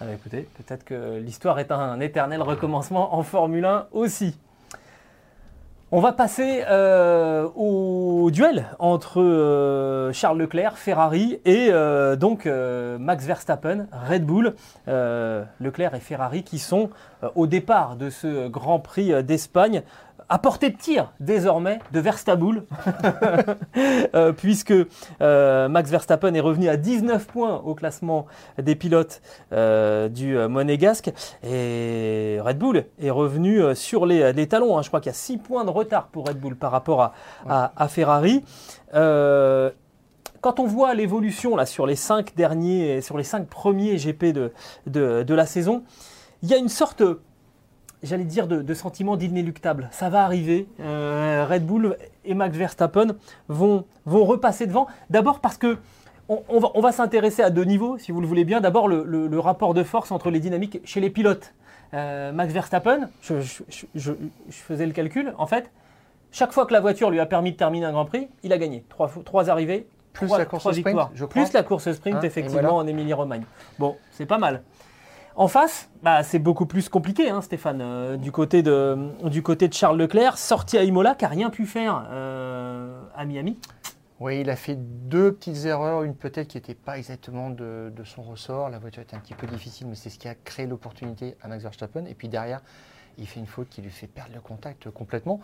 [0.00, 4.38] Ah bah écoutez, peut-être que l'histoire est un éternel recommencement en Formule 1 aussi.
[5.92, 13.24] On va passer euh, au duel entre euh, Charles Leclerc, Ferrari, et euh, donc Max
[13.24, 14.54] Verstappen, Red Bull.
[14.88, 16.90] Leclerc et Ferrari qui sont
[17.36, 19.82] au départ de ce Grand Prix d'Espagne
[20.28, 22.62] à portée de tir désormais de Verstappen,
[24.14, 24.72] Euh, puisque
[25.20, 28.26] euh, Max Verstappen est revenu à 19 points au classement
[28.60, 29.20] des pilotes
[29.52, 31.10] euh, du Monégasque
[31.44, 34.78] et Red Bull est revenu sur les, les talons.
[34.78, 34.82] hein.
[34.82, 37.12] Je crois qu'il y a 6 points de retard pour Red Bull par rapport à,
[37.48, 38.42] à- à Ferrari.
[38.92, 44.52] Quand on voit l'évolution là sur les 5 derniers, sur les 5 premiers GP de,
[44.86, 45.82] de, de la saison,
[46.42, 47.02] il y a une sorte
[48.06, 49.88] j'allais dire, de, de sentiment d'inéluctable.
[49.92, 50.66] Ça va arriver.
[50.80, 53.08] Euh, Red Bull et Max Verstappen
[53.48, 54.86] vont, vont repasser devant.
[55.10, 55.76] D'abord parce que
[56.28, 58.60] on, on va, on va s'intéresser à deux niveaux, si vous le voulez bien.
[58.60, 61.52] D'abord, le, le- le rapport de force entre les dynamiques chez les pilotes.
[61.94, 64.12] Euh, Max Verstappen, je, je- je- je-
[64.48, 65.70] je faisais le calcul, en fait,
[66.32, 68.58] chaque fois que la voiture lui a permis de terminer un Grand Prix, il a
[68.58, 68.84] gagné.
[68.88, 71.10] Trois, trois arrivées, Plus trois, la course trois sprint, victoires.
[71.14, 71.42] je crois.
[71.44, 72.74] Plus la course sprint, Hein, effectivement, voilà.
[72.74, 73.44] en Émilie-Romagne.
[73.78, 74.62] Bon, c'est pas mal.
[75.38, 78.96] En face, bah, c'est beaucoup plus compliqué, hein, Stéphane, euh, du, côté de,
[79.70, 83.58] Charles Leclerc, sorti à Imola, qui n'a rien pu faire euh, à Miami.
[84.18, 88.22] Oui, il a fait deux petites erreurs, une peut-être qui n'était pas exactement de, son
[88.22, 88.70] ressort.
[88.70, 91.48] La voiture était un petit peu difficile, mais c'est ce qui a créé l'opportunité à
[91.48, 92.06] Max Verstappen.
[92.06, 92.62] Et puis derrière,
[93.18, 95.40] il fait une faute qui lui fait perdre le contact complètement.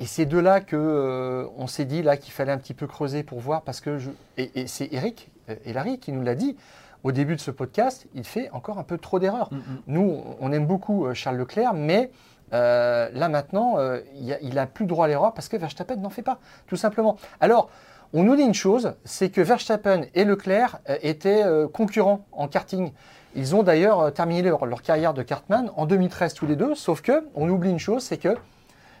[0.00, 3.22] Et c'est de là que euh, s'est dit là qu'il fallait un petit peu creuser
[3.22, 5.30] pour voir, parce que je, et, c'est Eric
[5.64, 6.56] Larry qui nous l'a dit
[7.04, 8.06] au début de ce podcast.
[8.14, 9.50] Il fait encore un peu trop d'erreurs.
[9.86, 12.10] Nous, on aime beaucoup euh, Charles Leclerc, mais
[12.52, 16.22] euh, là maintenant, euh, il n'a plus droit à l'erreur parce que Verstappen n'en fait
[16.22, 17.16] pas, tout simplement.
[17.40, 17.70] Alors,
[18.14, 21.44] on nous dit une chose, c'est que Verstappen et Leclerc étaient
[21.74, 22.92] concurrents en karting.
[23.36, 27.02] Ils ont d'ailleurs terminé leur, leur carrière de kartman en 2013 tous les deux, sauf
[27.02, 28.34] que on oublie une chose, c'est que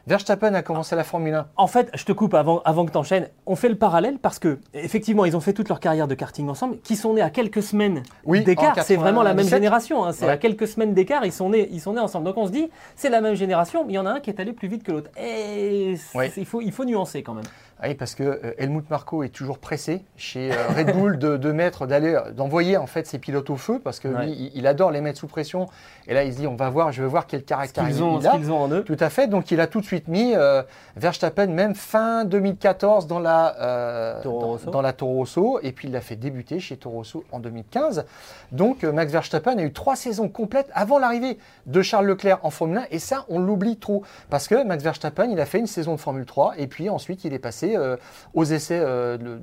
[0.08, 1.46] Verstappen a commencé la Formule 1.
[1.56, 3.28] En fait, je te coupe avant, avant que tu enchaînes.
[3.44, 6.48] On fait le parallèle parce que, effectivement, ils ont fait toute leur carrière de karting
[6.48, 8.74] ensemble, qui sont nés à quelques semaines Oui, d'écart.
[8.82, 9.58] C'est vraiment la même 97.
[9.58, 10.04] génération.
[10.06, 10.12] hein.
[10.12, 10.32] C'est Ouais.
[10.32, 12.24] à quelques semaines d'écart, ils, sont nés- ils sont nés ensemble.
[12.24, 14.30] Donc on se dit, c'est la même génération, mais il y en a un qui
[14.30, 15.10] est allé plus vite que l'autre.
[15.20, 16.32] Et c'est- Ouais.
[16.38, 17.44] il, faut, il faut nuancer quand même.
[17.82, 21.52] Oui, parce que euh, Helmut Marko est toujours pressé chez euh, Red Bull de, de
[21.52, 24.26] mettre, d'aller, d'envoyer en fait ses pilotes au feu, parce que Ouais.
[24.26, 25.68] lui, il, il adore les mettre sous pression.
[26.08, 28.02] Et là, il se dit, on va voir, je vais voir quel caractère qu'ils il,
[28.02, 28.30] ont, il a.
[28.32, 28.82] qu'ils ont en eux.
[28.82, 29.26] Tout à fait.
[29.26, 30.62] Donc, il a tout de suite mis euh,
[30.96, 35.60] Verstappen, même fin 2014, dans la, euh, Toro dans, la Toro Rosso.
[35.62, 38.06] Et puis, il l'a fait débuter chez Toro Rosso en 2015.
[38.52, 42.50] Donc, euh, Max Verstappen a eu trois saisons complètes avant l'arrivée de Charles Leclerc en
[42.50, 42.84] Formule 1.
[42.90, 44.02] Et ça, on l'oublie trop.
[44.30, 46.54] Parce que Max Verstappen, il a fait une saison de Formule 3.
[46.56, 47.96] Et puis, ensuite, il est passé euh,
[48.34, 49.40] aux essais euh, de-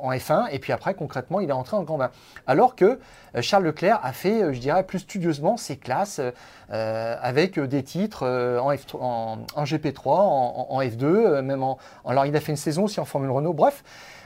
[0.00, 0.46] en F1.
[0.52, 2.10] Et puis après, concrètement, il est entré en grand bain.
[2.46, 2.84] Alors que
[3.34, 6.20] euh, Charles Leclerc a fait, je dirais, plus studieusement ses classes
[6.70, 8.24] euh, avec des titres
[8.60, 11.78] en, F3 en, en GP3, en, en- en F2, euh, même en.
[12.06, 13.54] Alors, il a fait une saison aussi en Formule Renault.
[13.54, 13.82] Bref,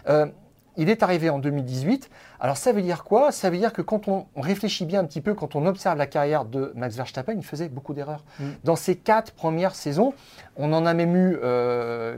[0.09, 0.27] euh,
[0.77, 2.09] il est arrivé en 2018.
[2.41, 3.31] Alors, ça veut dire quoi?
[3.31, 6.07] Ça veut dire que quand on réfléchit bien un petit peu, quand on observe la
[6.07, 8.25] carrière de Max Verstappen, il faisait beaucoup d'erreurs.
[8.41, 8.45] Mm.
[8.65, 10.13] Dans ses quatre premières saisons,
[10.57, 12.17] on en a même eu euh,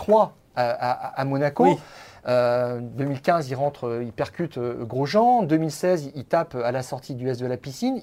[0.00, 1.64] trois à, à- à Monaco.
[1.64, 1.78] Oui.
[2.26, 5.42] Euh, 2015, il rentre, euh, il percute euh, Grosjean.
[5.42, 8.02] 2016, il, tape à la sortie du S de la piscine.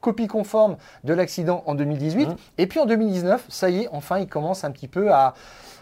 [0.00, 2.26] Copie conforme de l'accident en 2018.
[2.28, 2.36] Mhm.
[2.58, 5.34] Et puis en 2019, ça y est, enfin, il commence un petit peu à,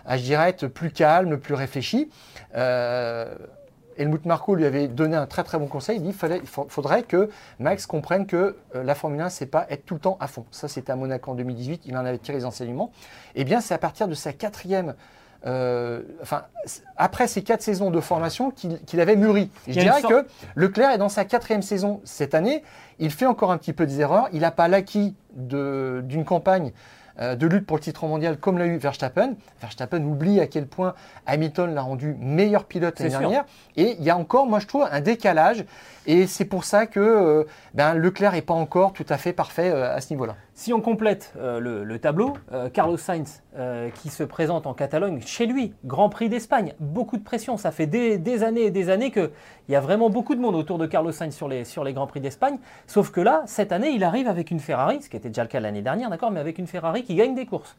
[0.06, 2.10] à, je dirais, être plus calme, plus réfléchi.
[2.56, 3.34] Euh,
[3.98, 5.96] Helmut Marko lui avait donné un très très bon conseil.
[5.96, 9.46] Il dit fallait, il fa- faudrait que Max comprenne que euh, la Formule 1, c'est
[9.46, 10.44] pas être tout le temps à fond.
[10.50, 11.82] Ça, c'était à Monaco en 2018.
[11.86, 12.90] Il en avait tiré les enseignements.
[13.36, 14.94] Eh bien, c'est à partir de sa quatrième.
[15.44, 16.44] Euh, enfin,
[16.96, 19.50] après ces quatre saisons de formation qu'il avait mûri.
[19.68, 22.62] Je dirais sorte- que Leclerc est dans sa quatrième saison cette année.
[22.98, 24.28] Il fait encore un petit peu des erreurs.
[24.32, 26.72] Il n'a pas l'acquis d'une campagne
[27.20, 29.34] de lutte pour le titre mondial comme l'a eu Verstappen.
[29.60, 30.94] Verstappen oublie à quel point
[31.26, 33.44] Hamilton l'a rendu meilleur pilote l'année dernière.
[33.76, 35.64] Et il y a encore, moi je trouve, un décalage.
[36.06, 37.44] Et c'est pour ça que euh,
[37.74, 40.36] ben, Leclerc n'est pas encore tout à fait parfait euh, à ce niveau-là.
[40.54, 44.72] Si on complète euh, le, le tableau, euh, Carlos Sainz euh, qui se présente en
[44.72, 47.56] Catalogne chez lui, Grand Prix d'Espagne, beaucoup de pression.
[47.56, 49.10] Ça fait des, des années et des années
[49.66, 51.92] qu'il y a vraiment beaucoup de monde autour de Carlos Sainz sur les, sur les
[51.92, 52.58] Grands Prix d'Espagne.
[52.86, 55.48] Sauf que là, cette année, il arrive avec une Ferrari, ce qui était déjà le
[55.48, 57.76] cas l'année dernière, d'accord, mais avec une Ferrari qui gagne des courses.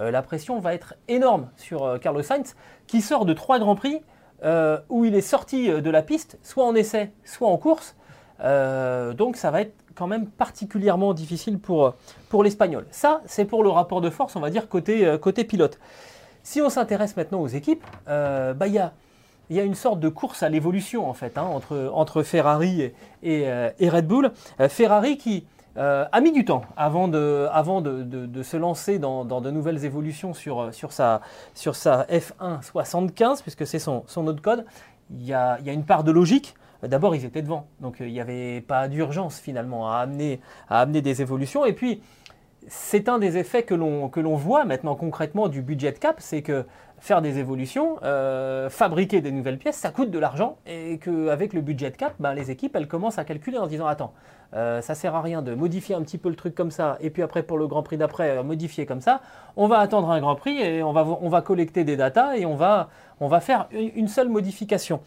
[0.00, 2.54] Euh, la pression va être énorme sur euh, Carlos Sainz,
[2.86, 4.02] qui sort de trois Grands Prix
[4.44, 7.96] euh, où il est sorti de la piste, soit en essai, soit en course.
[8.38, 11.94] Donc ça va être quand même particulièrement difficile pour,
[12.28, 12.86] pour l'Espagnol.
[12.90, 15.78] Ça, c'est pour le rapport de force, on va dire, côté, côté pilote.
[16.42, 18.92] Si on s'intéresse maintenant aux équipes, bah, il y, a,
[19.50, 21.48] il y a une sorte de course à l'évolution en fait, hein,
[21.92, 22.92] entre, Ferrari
[23.22, 24.32] et, euh, Red Bull.
[24.60, 27.48] Euh, Ferrari qui euh, a mis du temps avant de,
[28.42, 31.20] se lancer dans, de nouvelles évolutions sur, sa,
[31.54, 34.64] sur sa F1 75, puisque c'est son, autre code.
[35.10, 36.54] Il y, a, une part de logique.
[36.82, 40.40] D'abord, ils étaient devant, donc il n'y avait pas d'urgence finalement à amener,
[41.02, 41.64] des évolutions.
[41.64, 42.02] Et puis,
[42.68, 46.64] c'est un des effets que l'on voit maintenant concrètement du budget cap, c'est que
[46.98, 51.60] faire des évolutions, euh, fabriquer des nouvelles pièces, ça coûte de l'argent et qu'avec le
[51.60, 54.12] budget cap, ben, les équipes elles commencent à calculer en disant attends,
[54.54, 57.10] euh, ça sert à rien de modifier un petit peu le truc comme ça et
[57.10, 59.20] puis après pour le Grand Prix d'après euh, modifier comme ça.
[59.56, 62.46] On va attendre un Grand Prix et on va on va collecter des datas et
[62.46, 62.88] on va
[63.20, 65.00] on va faire une seule modification.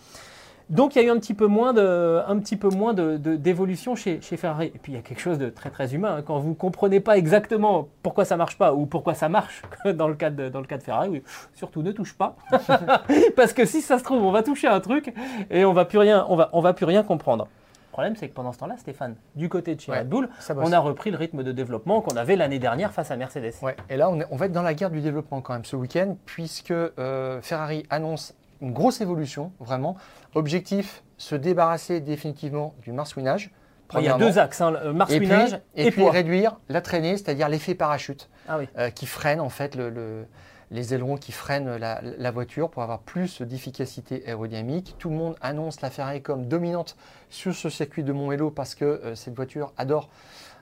[0.70, 3.18] Donc il y a eu un petit peu moins de, un petit peu moins de,
[3.18, 4.68] de- d'évolution chez, chez Ferrari.
[4.76, 6.18] Et puis il y a quelque chose de très très humain.
[6.18, 6.22] hein.
[6.26, 9.64] Quand vous ne comprenez pas exactement pourquoi ça marche pas ou pourquoi ça marche
[9.96, 11.24] dans le cas de, dans le cas de Ferrari, oui,
[11.56, 12.36] surtout ne touche pas.
[13.36, 15.14] Parce que si ça se trouve, on va toucher un truc
[15.50, 17.48] et on va plus rien, on va, on va plus rien comprendre.
[17.88, 20.30] Le problème, c'est que pendant ce temps-là, Stéphane, du côté de chez Ouais, Red Bull,
[20.56, 23.52] on a repris le rythme de développement qu'on avait l'année dernière face à Mercedes.
[23.62, 25.66] Ouais, et là, on, est- on va être dans la guerre du développement quand même
[25.66, 29.95] ce week-end, puisque euh, Ferrari annonce une grosse évolution, vraiment.
[30.36, 33.51] Objectif, se débarrasser définitivement du marsouinage.
[33.97, 36.82] Il y a deux axes, hein, le Et puis, marsouinage et, et puis réduire la
[36.82, 38.68] traînée, c'est-à-dire l'effet parachute, Ah oui.
[38.78, 40.26] euh, qui freine en fait le- le-
[40.72, 44.93] les ailerons qui freinent la, la voiture pour avoir plus d'efficacité aérodynamique.
[44.99, 46.95] Tout le monde annonce la Ferrari comme dominante
[47.32, 50.10] sur ce circuit de Montmello parce que euh, cette voiture adore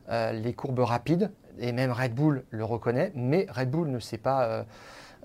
[0.09, 1.29] euh, les courbes rapides
[1.59, 4.65] et même Red Bull le reconnaît, mais Red Bull ne s'est pas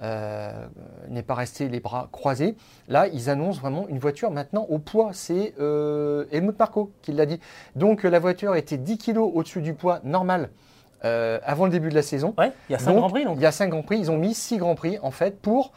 [0.03, 0.67] euh,
[1.09, 2.57] n'est pas resté les bras croisés.
[2.89, 5.11] Là, ils annoncent vraiment une voiture maintenant au poids.
[5.13, 6.57] C'est euh, Helmut
[7.03, 7.41] qui l'a dit.
[7.77, 10.51] Donc euh, la voiture était 10 kg au-dessus du poids normal
[11.05, 12.35] euh, avant le début de la saison.
[12.39, 13.37] Ouais, il y a cinq Donc, Grands Prix donc.
[13.37, 13.99] Il y a 5 Grands Prix.
[13.99, 15.73] Ils ont mis 6 Grands Prix en fait pour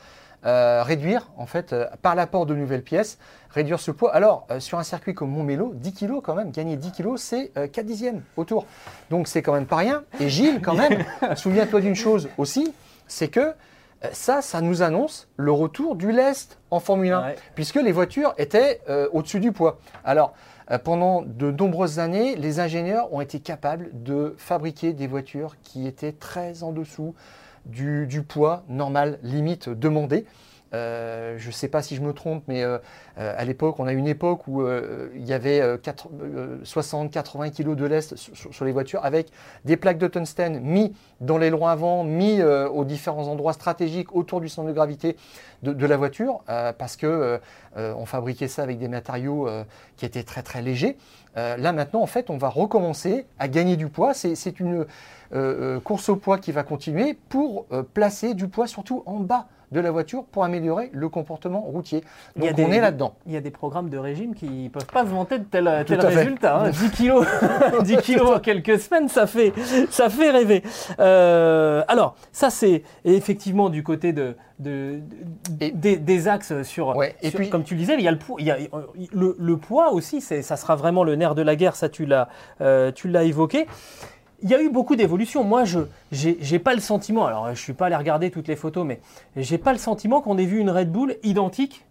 [0.45, 3.17] euh, réduire en fait euh, par l'apport de nouvelles pièces,
[3.49, 4.13] réduire ce poids.
[4.13, 7.51] Alors euh, sur un circuit comme Montmélo, 10 kg quand même, gagner 10 kg, c'est
[7.57, 8.67] euh, 4 dixièmes autour.
[9.09, 10.03] Donc c'est quand même pas rien.
[10.19, 11.03] Et Gilles quand même,
[11.35, 12.73] souviens-toi d'une chose aussi,
[13.07, 13.53] c'est que
[14.13, 17.35] ça, ça nous annonce le retour du lest en Formule 1, Ouais.
[17.55, 19.79] puisque les voitures étaient euh, au-dessus du poids.
[20.03, 20.33] Alors,
[20.71, 25.87] euh, pendant de nombreuses années, les ingénieurs ont été capables de fabriquer des voitures qui
[25.87, 27.13] étaient très en dessous
[27.65, 30.25] du, du poids normal, limite demandé.
[30.75, 32.77] Euh, je ne sais pas si je me trompe, mais euh,
[33.17, 34.65] euh, à l'époque, on a une époque où
[35.15, 39.29] il y avait 60-80 kg de lest sur, les voitures avec
[39.63, 44.49] des plaques de tungstène mis dans l'aileron avant, mis aux différents endroits stratégiques autour du
[44.49, 45.15] centre de gravité
[45.63, 46.41] de, de la voiture,
[46.77, 47.39] parce que
[47.75, 49.47] on fabriquait ça avec des matériaux
[49.97, 50.97] qui étaient très très légers.
[51.35, 54.13] Là maintenant, en fait, on va recommencer à gagner du poids.
[54.13, 54.85] C'est une
[55.83, 59.91] course au poids qui va continuer pour placer du poids surtout en bas de la
[59.91, 62.03] voiture pour améliorer le comportement routier.
[62.35, 63.15] Il y a Donc des- on est là-dedans.
[63.27, 65.69] Il y a des programmes de régime qui ne peuvent pas se vanter de tel,
[65.85, 66.59] tel résultat.
[66.61, 66.69] hein.
[66.69, 67.25] 10 kilos,
[67.83, 69.53] 10 kilos en quelques semaines, ça fait,
[69.89, 70.63] ça fait rêver.
[70.99, 74.99] Euh, alors, ça c'est effectivement du côté de, de-
[75.49, 78.01] de- Et- des, des axes sur, Ouais, et sur- puis- comme tu le disais, il
[78.01, 78.57] y a le poids, il y a,
[79.13, 82.29] le, le poids aussi, ça sera vraiment le nerf de la guerre, ça tu l'as
[82.61, 83.67] euh, tu l'as évoqué.
[84.45, 85.43] Il y a eu beaucoup d'évolutions.
[85.43, 85.79] Moi, je
[86.11, 87.25] j'ai pas le sentiment.
[87.25, 88.99] Alors, je suis pas allé regarder toutes les photos, mais
[89.35, 91.83] j'ai pas le sentiment qu'on ait vu une Red Bull identique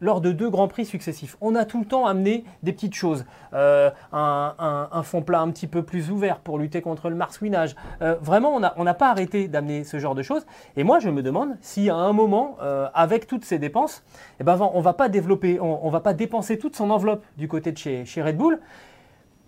[0.00, 1.36] lors de deux grands prix successifs.
[1.40, 3.24] On a tout le temps amené des petites choses.
[3.54, 7.76] Euh, un, fond plat un petit peu plus ouvert pour lutter contre le marsouinage.
[8.02, 10.46] Euh, vraiment, on n'a pas arrêté d'amener ce genre de choses.
[10.76, 14.02] Et moi, je me demande si à un moment, euh, avec toutes ces dépenses,
[14.40, 17.46] eh ben, on va pas développer, on, on va pas dépenser toute son enveloppe du
[17.46, 18.58] côté de chez Red Bull.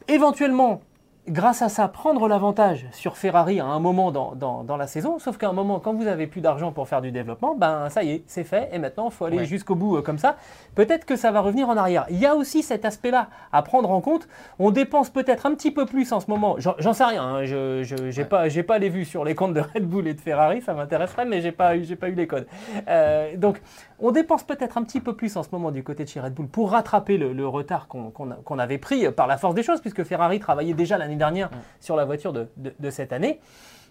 [0.06, 0.80] Éventuellement,
[1.28, 5.18] grâce à ça, prendre l'avantage sur Ferrari à un moment dans, dans- dans la saison.
[5.20, 8.02] Sauf qu'à un moment, quand vous avez plus d'argent pour faire du développement, ben ça
[8.02, 8.68] y est, c'est fait.
[8.72, 9.44] Et maintenant, il faut aller Ouais.
[9.44, 10.36] jusqu'au bout euh, comme ça.
[10.74, 12.06] Peut-être que ça va revenir en arrière.
[12.10, 14.26] Il y a aussi cet aspect-là à prendre en compte.
[14.58, 16.56] On dépense peut-être un petit peu plus en ce moment.
[16.58, 17.22] J'en sais rien.
[17.22, 17.44] hein.
[17.44, 20.14] Je je- j'ai pas j'ai pas les vues sur les comptes de Red Bull et
[20.14, 20.60] de Ferrari.
[20.60, 22.46] Ça m'intéresserait, mais j'ai pas pas eu les codes.
[22.88, 23.62] Euh, donc
[24.00, 26.34] on dépense peut-être un petit peu plus en ce moment du côté de chez Red
[26.34, 29.54] Bull pour rattraper le, le retard qu'on qu'on a- qu'on avait pris par la force
[29.54, 31.50] des choses, puisque Ferrari travaillait déjà l'année dernière
[31.80, 33.40] sur la voiture de, de- de cette année.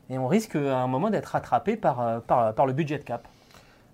[0.09, 3.27] Et on risque à un moment d'être rattrapé par, euh, par, par le budget cap.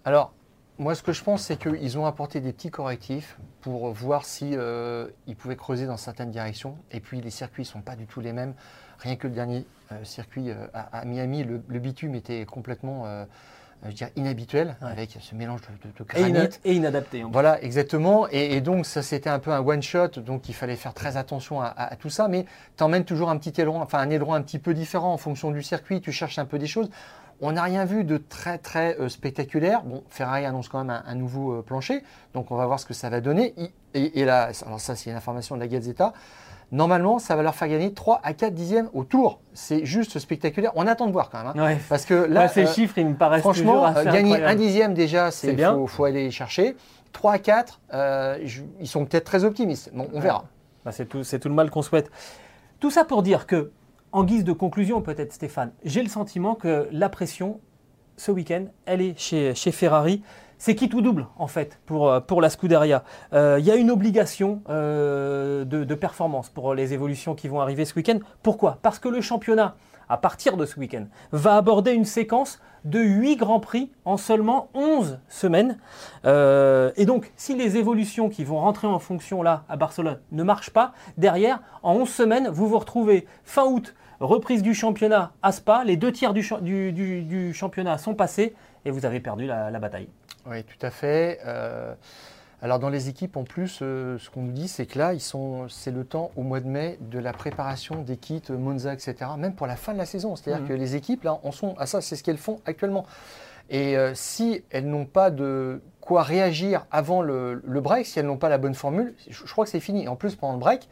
[0.05, 0.33] Alors,
[0.79, 4.51] moi, ce que je pense, c'est qu'ils ont apporté des petits correctifs pour voir si
[4.55, 6.77] euh, ils pouvaient creuser dans certaines directions.
[6.91, 8.53] Et puis, les circuits ne sont pas du tout les mêmes.
[8.99, 13.05] Rien que le dernier euh, circuit euh, à, à Miami, le, le bitume était complètement,
[13.05, 13.25] euh,
[13.85, 14.91] je dirais, inhabituel, Ouais.
[14.91, 16.49] avec ce mélange de, de- granit.
[16.65, 17.23] et inadapté.
[17.23, 17.29] en.
[17.29, 18.27] Voilà, exactement.
[18.31, 20.19] Et, et donc, ça, c'était un peu un one-shot.
[20.21, 22.27] Donc, il fallait faire très attention à, à- à tout ça.
[22.27, 22.45] Mais
[22.77, 25.51] tu emmènes toujours un petit aileron, enfin, un aileron un petit peu différent en fonction
[25.51, 26.01] du circuit.
[26.01, 26.89] Tu cherches un peu des choses.
[27.39, 29.83] On n'a rien vu de très, très euh, spectaculaire.
[29.83, 32.01] Bon, Ferrari annonce quand même un, un nouveau euh, plancher.
[32.33, 33.53] Donc, on va voir ce que ça va donner.
[33.93, 36.13] Et, et là, alors, ça, c'est une information de la Gazzetta.
[36.71, 39.39] Normalement, ça va leur faire gagner 3 à 4 dixièmes au tour.
[39.53, 40.71] C'est juste spectaculaire.
[40.75, 41.53] On attend de voir quand même.
[41.55, 41.65] hein.
[41.65, 41.77] Ouais.
[41.87, 44.93] Parce que là, ces euh, chiffres, ils me paraissent Franchement, euh, assez gagner un dixième
[44.93, 45.73] déjà, C'est bien.
[45.73, 46.75] faut, faut aller les chercher.
[47.13, 49.91] 3 à 4, euh, je- ils sont peut-être très optimistes.
[49.93, 50.43] Bon, on verra.
[50.83, 52.11] Bah, c'est tout, c'est tout le mal qu'on souhaite.
[52.81, 53.71] Tout ça pour dire que,
[54.11, 57.59] en guise de conclusion peut-être Stéphane, j'ai le sentiment que la pression,
[58.17, 60.21] ce week-end, elle est chez, chez Ferrari.
[60.59, 63.03] C'est qui tout double en fait pour, euh, la Scuderia.
[63.33, 67.85] Euh, Il y a une obligation euh, de, performance pour les évolutions qui vont arriver
[67.85, 68.19] ce week-end.
[68.43, 68.79] Pourquoi?
[68.81, 69.75] Parce que le championnat,
[70.09, 74.69] à partir de ce week-end, va aborder une séquence de 8 grands prix en seulement
[74.73, 75.77] 11 semaines.
[76.25, 80.43] Euh, et donc, si les évolutions qui vont rentrer en fonction là à Barcelone ne
[80.43, 85.51] marchent pas, derrière, en 11 semaines, vous vous retrouvez fin août, reprise du championnat à
[85.51, 88.55] Spa, les deux tiers du, cha- du- du- du championnat sont passés
[88.85, 90.07] et vous avez perdu la bataille.
[90.49, 91.39] Oui, tout à fait.
[91.45, 91.93] Euh,
[92.61, 95.21] alors dans les équipes, en plus, euh, ce qu'on nous dit, c'est que là, ils
[95.21, 98.93] sont, c'est le temps au mois de mai de la préparation des kits euh, Monza,
[98.93, 99.15] etc.
[99.37, 100.35] Même pour la fin de la saison.
[100.35, 100.69] C'est-à-dire Mhm.
[100.69, 102.01] que les équipes là, en sont à ça.
[102.01, 103.05] C'est ce qu'elles font actuellement.
[103.69, 108.25] Et euh, si elles n'ont pas de quoi réagir avant le, le break, si elles
[108.25, 110.07] n'ont pas la bonne formule, je, je crois que c'est fini.
[110.07, 110.87] En plus, pendant le break,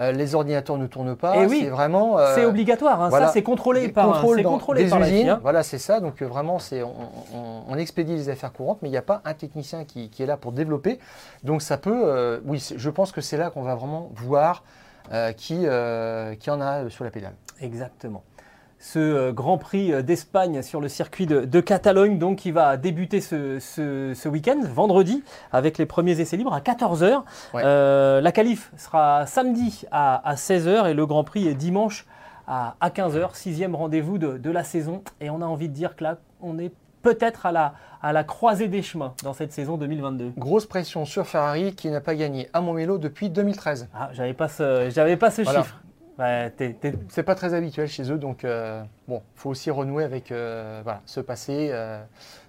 [0.00, 1.34] euh, les ordinateurs ne tournent pas.
[1.36, 1.60] Eh oui.
[1.64, 2.18] c'est vraiment.
[2.18, 3.26] euh, c'est obligatoire, hein, voilà.
[3.26, 5.22] ça c'est contrôlé par, contrôles c'est dans contrôlé des par la usines.
[5.24, 5.38] FIA.
[5.42, 6.00] Voilà, c'est ça.
[6.00, 6.94] Donc euh, vraiment, c'est on,
[7.34, 10.22] on- on expédie les affaires courantes, mais il n'y a pas un technicien qui, qui
[10.22, 10.98] est là pour développer.
[11.42, 14.62] Donc ça peut, oui, je pense que c'est là qu'on va vraiment voir
[15.36, 15.64] qui,
[16.40, 17.34] qui en a sur la pédale.
[17.60, 18.22] Exactement.
[18.80, 22.76] Ce euh, Grand Prix euh, d'Espagne sur le circuit de, de Catalogne, donc qui va
[22.76, 27.22] débuter ce, ce- ce week-end, vendredi, avec les premiers essais libres à 14h.
[27.54, 27.62] Ouais.
[28.20, 32.06] la qualif sera samedi à, 16h et le Grand Prix est dimanche
[32.46, 35.02] à, 15h, sixième rendez-vous de, de la saison.
[35.20, 36.72] Et on a envie de dire que là, on est
[37.02, 40.32] peut-être à la, à la croisée des chemins dans cette saison 2022.
[40.38, 43.88] Grosse pression sur Ferrari qui n'a pas gagné à Montmelo depuis 2013.
[43.94, 45.62] Ah, j'avais pas ce, j'avais pas ce Voilà.
[45.62, 45.80] chiffre.
[46.18, 51.00] C'est pas très habituel chez eux, donc euh, bon, faut aussi renouer avec euh, voilà,
[51.06, 51.68] ce passé.
[51.70, 52.02] euh,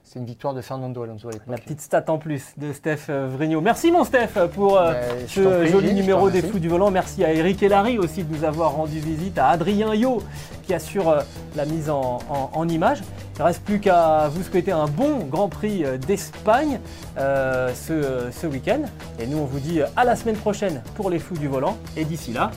[0.04, 3.28] c'est une victoire de Fernando Alonso à La petite stat en plus de Steph euh,
[3.32, 3.62] Vrigno.
[3.62, 4.82] Merci mon Steph pour
[5.28, 6.90] ce prie, joli numéro des fous du volant.
[6.90, 10.24] Merci à Eric et Larry aussi de nous avoir rendu visite, à Adrien Yo
[10.64, 11.24] qui assure
[11.56, 13.02] la mise en, en, en image.
[13.36, 16.80] Il ne reste plus qu'à vous souhaiter un bon Grand Prix d'Espagne
[17.16, 18.82] ce, ce week-end.
[19.20, 21.78] Et nous on vous dit à la semaine prochaine pour les fous du volant.
[21.96, 22.50] Et d'ici là,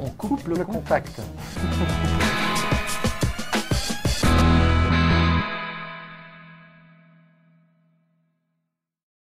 [0.00, 1.20] on coupe le, contact.